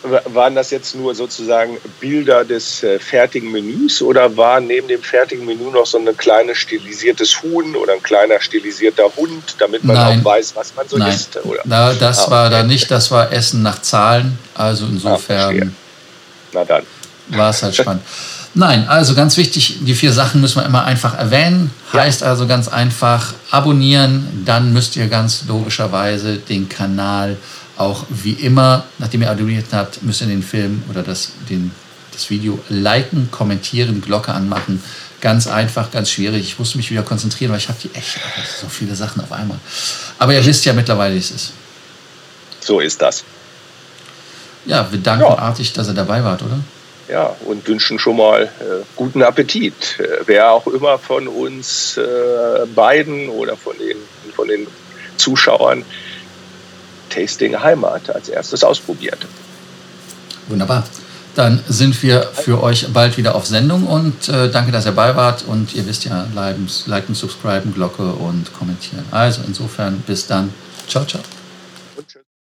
waren 0.05 0.55
das 0.55 0.71
jetzt 0.71 0.95
nur 0.95 1.15
sozusagen 1.15 1.79
Bilder 2.01 2.45
des 2.45 2.83
äh, 2.83 2.99
fertigen 2.99 3.51
Menüs 3.51 4.03
oder 4.03 4.37
war 4.37 4.61
neben 4.61 4.89
dem 4.89 5.03
fertigen 5.03 5.47
Menü 5.47 5.71
noch 5.71 5.87
so 5.87 5.99
ein 5.99 6.17
kleines 6.17 6.59
stilisiertes 6.59 7.43
Huhn 7.43 7.75
oder 7.75 7.95
ein 7.95 8.03
kleiner 8.03 8.41
stilisierter 8.41 9.05
Hund, 9.17 9.57
damit 9.59 9.83
man 9.85 9.97
Nein. 9.97 10.21
auch 10.21 10.25
weiß, 10.25 10.55
was 10.57 10.75
man 10.75 10.87
so 10.89 10.99
Nein. 10.99 11.11
isst? 11.11 11.39
Oder? 11.45 11.61
Na, 11.65 11.95
das 11.95 12.19
ah, 12.19 12.23
okay. 12.23 12.31
war 12.31 12.51
da 12.51 12.63
nicht, 12.63 12.91
das 12.91 13.11
war 13.11 13.33
Essen 13.33 13.63
nach 13.63 13.81
Zahlen. 13.81 14.39
Also 14.55 14.87
insofern 14.87 15.75
ah, 16.55 16.65
dann. 16.65 16.83
war 17.29 17.51
es 17.51 17.63
halt 17.63 17.75
spannend. 17.75 18.03
Nein, 18.57 18.87
also 18.87 19.17
ganz 19.17 19.37
wichtig, 19.37 19.79
die 19.81 19.95
vier 19.95 20.13
Sachen 20.13 20.41
müssen 20.41 20.61
wir 20.61 20.67
immer 20.67 20.85
einfach 20.85 21.19
erwähnen. 21.19 21.73
Heißt 21.93 22.21
ja. 22.21 22.29
also 22.29 22.47
ganz 22.47 22.69
einfach 22.69 23.35
abonnieren, 23.51 24.45
dann 24.45 24.73
müsst 24.73 24.95
ihr 24.95 25.09
ganz 25.09 25.45
logischerweise 25.49 26.37
den 26.37 26.69
Kanal 26.69 27.37
auch 27.77 28.05
wie 28.09 28.33
immer, 28.33 28.85
nachdem 28.99 29.23
ihr 29.23 29.31
abonniert 29.31 29.67
habt, 29.73 30.03
müsst 30.03 30.21
ihr 30.21 30.27
den 30.27 30.43
Film 30.43 30.83
oder 30.91 31.03
das, 31.03 31.33
den, 31.49 31.73
das 32.13 32.31
Video 32.31 32.59
liken, 32.69 33.29
kommentieren, 33.31 34.01
Glocke 34.01 34.33
anmachen. 34.33 34.83
Ganz 35.21 35.47
einfach, 35.47 35.91
ganz 35.91 36.11
schwierig. 36.11 36.43
Ich 36.43 36.59
musste 36.59 36.77
mich 36.77 36.91
wieder 36.91 37.03
konzentrieren, 37.03 37.51
weil 37.51 37.59
ich 37.59 37.69
habe 37.69 37.79
die 37.83 37.95
echt 37.95 38.19
so 38.61 38.69
viele 38.69 38.95
Sachen 38.95 39.23
auf 39.23 39.33
einmal. 39.33 39.59
Aber 40.19 40.35
ihr 40.35 40.45
wisst 40.45 40.65
ja 40.65 40.73
mittlerweile, 40.73 41.15
wie 41.15 41.19
es 41.19 41.31
ist. 41.31 41.53
So 42.61 42.81
ist 42.81 43.01
das. 43.01 43.25
Ja, 44.67 44.91
wir 44.91 44.99
danken 44.99 45.25
ja. 45.25 45.39
artig, 45.39 45.73
dass 45.73 45.89
ihr 45.89 45.95
dabei 45.95 46.23
wart, 46.25 46.43
oder? 46.43 46.61
Ja, 47.09 47.37
und 47.45 47.67
wünschen 47.69 47.99
schon 47.99 48.17
mal 48.17 48.45
äh, 48.45 48.83
guten 48.97 49.23
Appetit. 49.23 49.99
Äh, 49.99 50.23
wer 50.27 50.53
auch 50.53 50.67
immer 50.67 50.99
von 50.99 51.29
uns 51.29 51.99
äh, 51.99 52.67
beiden 52.75 53.29
oder 53.29 53.57
von 53.57 53.77
den, 53.79 53.99
von 54.35 54.49
den 54.49 54.67
Zuschauern 55.17 55.85
Tasting 57.15 57.61
Heimat 57.61 58.11
als 58.15 58.29
erstes 58.29 58.65
ausprobiert. 58.65 59.27
Wunderbar. 60.49 60.85
Dann 61.35 61.61
sind 61.69 62.01
wir 62.03 62.31
für 62.33 62.63
euch 62.63 62.93
bald 62.93 63.17
wieder 63.17 63.35
auf 63.35 63.47
Sendung 63.47 63.87
und 63.87 64.29
äh, 64.29 64.51
danke, 64.51 64.71
dass 64.71 64.87
ihr 64.87 64.93
dabei 64.93 65.17
wart. 65.17 65.45
Und 65.47 65.75
ihr 65.75 65.85
wisst 65.87 66.05
ja, 66.05 66.27
liken, 66.35 66.69
liken, 66.87 67.15
subscriben, 67.15 67.75
Glocke 67.75 68.13
und 68.13 68.53
kommentieren. 68.53 69.05
Also 69.11 69.41
insofern 69.47 70.03
bis 70.07 70.27
dann. 70.27 70.53
Ciao, 70.87 71.05
ciao. 71.05 71.23